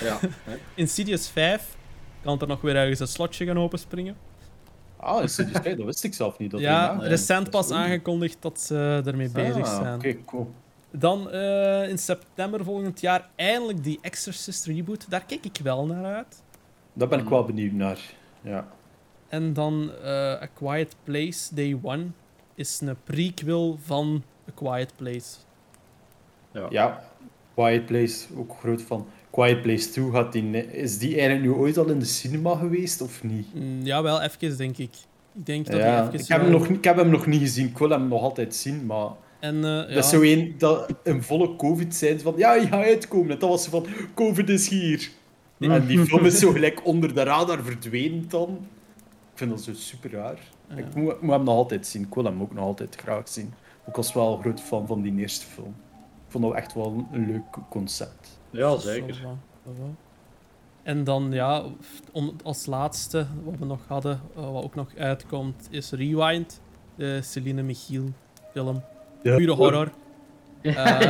[0.00, 0.18] ja.
[0.74, 1.76] Insidious 5.
[2.22, 4.16] Kan er nog weer ergens een slotje gaan openspringen.
[5.06, 6.50] Ah, is het dat wist ik zelf niet.
[6.50, 9.94] Dat ja, recent pas aangekondigd dat ze ermee bezig Ah, zijn.
[9.94, 10.50] Oké, cool.
[10.90, 15.10] Dan eh, in september volgend jaar eindelijk die Exorcist reboot.
[15.10, 16.42] Daar kijk ik wel naar uit.
[16.92, 17.98] Daar ben ik wel benieuwd naar.
[18.40, 18.66] Ja.
[19.28, 20.10] En dan eh,
[20.42, 22.06] A Quiet Place Day One
[22.54, 25.36] is een prequel van A Quiet Place.
[26.70, 27.02] ja,
[27.54, 29.06] Quiet Place, ook groot van.
[29.36, 33.00] Quiet Place 2, gaat die, is die eigenlijk nu ooit al in de cinema geweest
[33.00, 33.54] of niet?
[33.54, 34.94] Mm, ja, wel even, denk ik.
[35.34, 36.20] Ik denk dat Ja, even...
[36.20, 37.66] ik, heb hem nog, niet- ik heb hem nog niet gezien.
[37.66, 39.08] Ik wil hem nog altijd zien, maar
[39.40, 39.86] En, eh, ja.
[39.94, 43.30] dat is zo één dat een volle COVID zijn van ja, je gaat uitkomen.
[43.30, 45.10] En dat was van COVID is hier.
[45.58, 48.48] En die film is zo gelijk onder de radar verdwenen dan.
[49.32, 50.38] Ik vind dat zo super raar.
[50.76, 52.02] Ik moet, moet hem nog altijd zien.
[52.02, 53.52] Ik wil hem ook nog altijd graag zien.
[53.86, 55.74] Ik was wel een groot fan van die eerste film.
[56.26, 58.35] Ik vond dat echt wel een leuk concept.
[58.56, 59.16] Ja, zeker.
[60.82, 61.62] En dan, ja,
[62.12, 66.60] om, als laatste, wat we nog hadden, eh, wat ook nog uitkomt, is Rewind.
[66.96, 68.12] De Celine Michiel
[68.52, 68.82] film.
[69.22, 69.90] Pure horror.
[70.62, 71.00] Eh,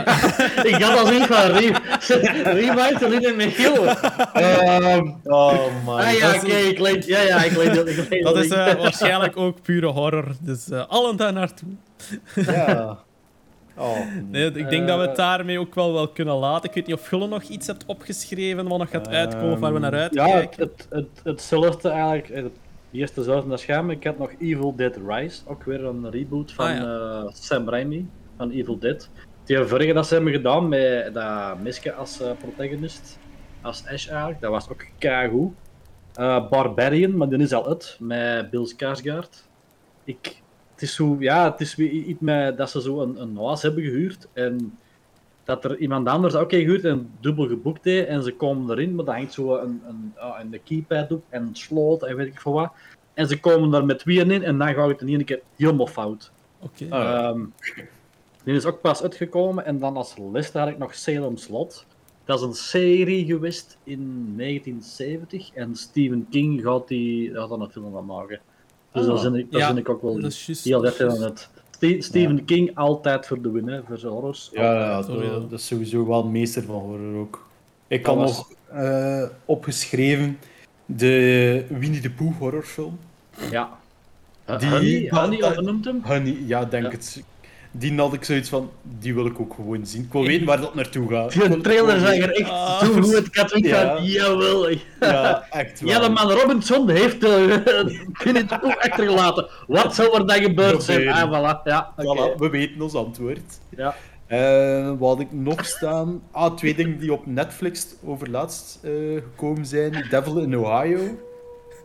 [0.73, 1.81] ik had al zoiets van Re-
[2.61, 3.87] Rewind en in Michiel.
[3.87, 5.99] Ehm, oh man.
[6.01, 7.75] Ah ja, dat oké, is- ik leed, ja, ja, ik
[8.23, 10.35] dat is eh, waarschijnlijk ook pure horror.
[10.41, 11.69] Dus eh, allen daar naartoe.
[12.35, 12.99] Ja.
[13.79, 13.99] Oh,
[14.31, 15.17] Nee, ik denk dat we het Eh.
[15.17, 16.69] daarmee ook wel, wel kunnen laten.
[16.69, 19.73] Ik weet niet of Gulle nog iets hebt opgeschreven wat nog gaat uitkomen of waar
[19.73, 20.63] we naar Ja, uitkijken.
[20.63, 22.29] het, het, hetzelfde eigenlijk.
[22.29, 22.53] eh, Het
[23.01, 23.91] eerste zelfde naar scherm.
[23.91, 26.77] Ik had nog Evil Dead Rise, ook weer een reboot van Ah,
[27.23, 29.11] eh, Sam Raimi, van Evil Dead.
[29.45, 33.19] Die vorige dat ze hebben gedaan met dat Miske als protagonist,
[33.63, 35.53] als Ash eigenlijk, dat was ook keigoed.
[36.51, 39.49] Barbarian, maar die is al uit, met Bill Skarsgård.
[40.05, 40.43] Ik,
[40.77, 43.63] het is zo, ja, het is weer iets met dat ze zo een, een huis
[43.63, 44.79] hebben gehuurd en
[45.45, 48.95] dat er iemand anders ook heeft gehuurd en dubbel geboekt heeft en ze komen erin,
[48.95, 52.27] maar dat hangt zo een, een, ah, een keypad op en een sloot en weet
[52.27, 52.73] ik veel wat.
[53.15, 55.87] En ze komen daar met tweeën in en dan gaat het in één keer helemaal
[55.87, 56.31] fout.
[56.59, 56.87] Oké.
[56.91, 57.45] Ehm,
[58.45, 61.87] die is ook pas uitgekomen en dan als laatste had ik nog Salem Slot.
[62.25, 67.71] Dat is een serie geweest in 1970 en Stephen King gaat, die, gaat dan een
[67.71, 68.41] film van maken.
[68.97, 71.23] Dus daar zin ik, daar Ja, zin ik ook wel juist, heel dat erg aan
[71.23, 71.49] het.
[71.71, 74.51] Ste- Stephen King altijd voor de win, hè, voor zijn horrors.
[74.53, 75.03] Ja, ja,
[75.49, 77.47] dat, is sowieso wel een meester van horror ook.
[77.89, 80.39] Ik had was- nog eh, opgeschreven
[80.87, 82.99] de Winnie the Pooh horrorfilm.
[83.51, 83.71] Ja.
[84.59, 86.01] Die- Honey, Honey, noemt hem?
[86.05, 86.91] Honey, ja, denk Ja.
[86.91, 87.23] het.
[87.79, 90.03] Die had ik zoiets van, die wil ik ook gewoon zien.
[90.03, 91.35] Ik wil weten waar dat naartoe gaat.
[91.35, 93.27] Ik het trailer zag er echt Ah, zo goed.
[93.27, 93.97] Ik had zoiets Ja.
[93.97, 94.71] van, jawel.
[95.01, 95.91] Ja, echt wel.
[95.91, 97.31] Ja, de man Robinson heeft uh,
[98.23, 99.49] Winnie the Pooh achtergelaten.
[99.67, 101.09] Wat zou er dan gebeurd zijn?
[101.09, 101.63] Ah, voilà.
[101.65, 102.33] Ja, oké.
[102.35, 103.59] Voilà, we weten ons antwoord.
[103.77, 103.95] Ja.
[104.27, 106.23] Eh, wat had ik nog staan?
[106.31, 110.07] Ah, twee dingen die op Netflix overlaatst eh gekomen zijn.
[110.11, 110.99] Devil in Ohio.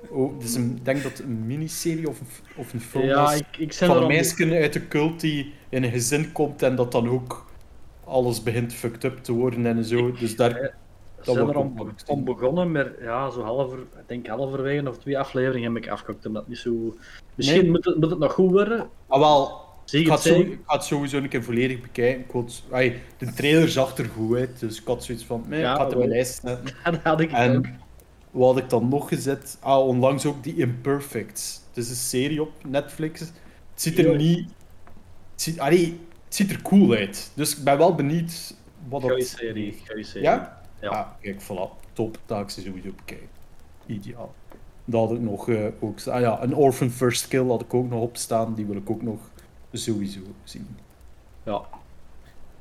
[0.10, 2.18] Oh, dus ik denk dat het een miniserie of
[2.56, 3.39] of een film Ja, is.
[3.39, 6.62] ik, ik van er een om- meisje uit de cult die in een gezin komt
[6.62, 7.46] en dat dan ook
[8.04, 10.12] alles begint fucked up te worden en zo.
[10.12, 10.80] Dus daar...
[11.24, 15.74] Dat er om, om begonnen, maar ja, zo halver, ik denk halverwege of twee afleveringen
[15.74, 16.26] heb ik afgekocht.
[16.26, 16.96] Omdat niet zo...
[17.36, 17.72] Misschien Nee.
[17.72, 18.90] moet, het, moet het nog goed worden.
[19.08, 19.62] Ah, wel,
[19.92, 20.52] ik ga, het het zo, zeker?
[20.52, 22.22] ik ga het sowieso een keer volledig bekijken.
[22.22, 22.64] Ik had,
[23.18, 25.84] de trailer zag er goed uit, dus ik had zoiets van, nee, Ja, ik ga
[25.84, 26.76] het in mijn lijst zetten.
[26.92, 27.36] Dat had ik ook.
[27.36, 27.80] En
[28.32, 29.58] wat had ik dan nog gezet?
[29.60, 31.62] Ah, onlangs ook die Imperfects.
[31.68, 33.20] Het is een serie op Netflix.
[33.20, 33.30] Het
[33.74, 34.50] ziet er niet...
[35.42, 37.32] Het ziet, allee, het ziet er cool uit.
[37.34, 38.56] Dus ik ben wel benieuwd
[38.89, 39.28] wat Goeie dat...
[39.28, 40.22] serie, goeie serie.
[40.22, 40.62] Ja?
[40.82, 40.89] Ja.
[40.89, 41.84] Ah, kijk, voilà.
[41.94, 42.18] Top.
[42.26, 43.28] Dat ga ik ze sowieso bekijken.
[43.86, 44.36] Ideaal.
[44.86, 46.02] Dat had ik nog eh, ook.
[46.08, 48.54] Ah ja, een Orphan First Kill had ik ook nog opstaan.
[48.56, 49.20] Die wil ik ook nog
[49.72, 50.68] sowieso zien.
[51.44, 51.62] Ja.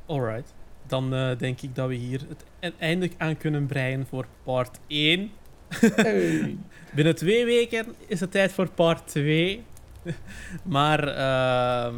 [0.07, 0.55] Alright.
[0.87, 4.79] Dan eh, denk ik dat we hier het e- einde aan kunnen breien voor part
[4.87, 5.31] 1.
[5.69, 6.57] Hey.
[6.95, 9.65] Binnen twee weken is het tijd voor part 2.
[10.65, 11.95] maar ehm,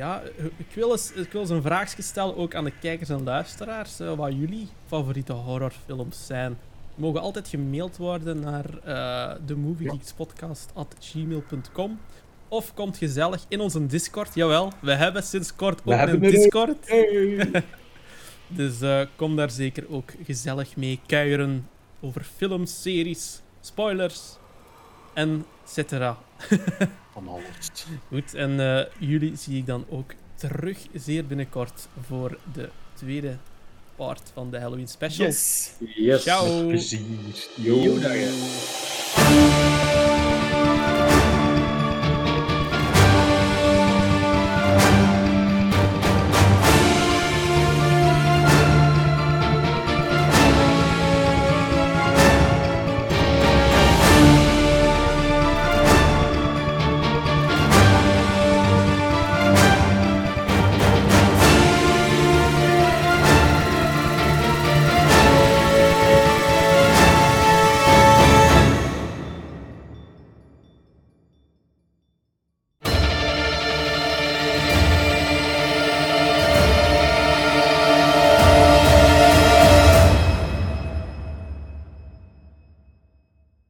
[0.00, 0.22] ja,
[0.56, 4.00] ik wil, eens, ik wil eens een vraagje stellen ook aan de kijkers en luisteraars.
[4.00, 6.58] eh, wat jullie favoriete horrorfilms zijn.
[6.94, 11.98] Die mogen altijd gemaild worden naar eh de moviegeekspodcast.gmail.com
[12.48, 14.34] Of komt gezellig in onze Discord.
[14.34, 16.20] Jawel, we hebben sinds kort ook een.
[16.20, 16.88] Discord.
[16.88, 17.50] Hey.
[18.52, 21.68] Dus eh, kom daar zeker ook gezellig mee kuieren
[22.00, 24.36] over films, series, spoilers
[25.14, 26.18] en cetera.
[27.12, 27.70] Van alles.
[28.08, 33.36] Goed, en eh, jullie zie ik dan ook terug zeer binnenkort voor de tweede
[33.96, 35.26] part van de Halloween special.
[35.26, 35.70] Yes.
[35.78, 36.22] Yes.
[36.22, 36.56] Ciao.
[36.56, 37.48] Met plezier.
[37.54, 37.98] Yo.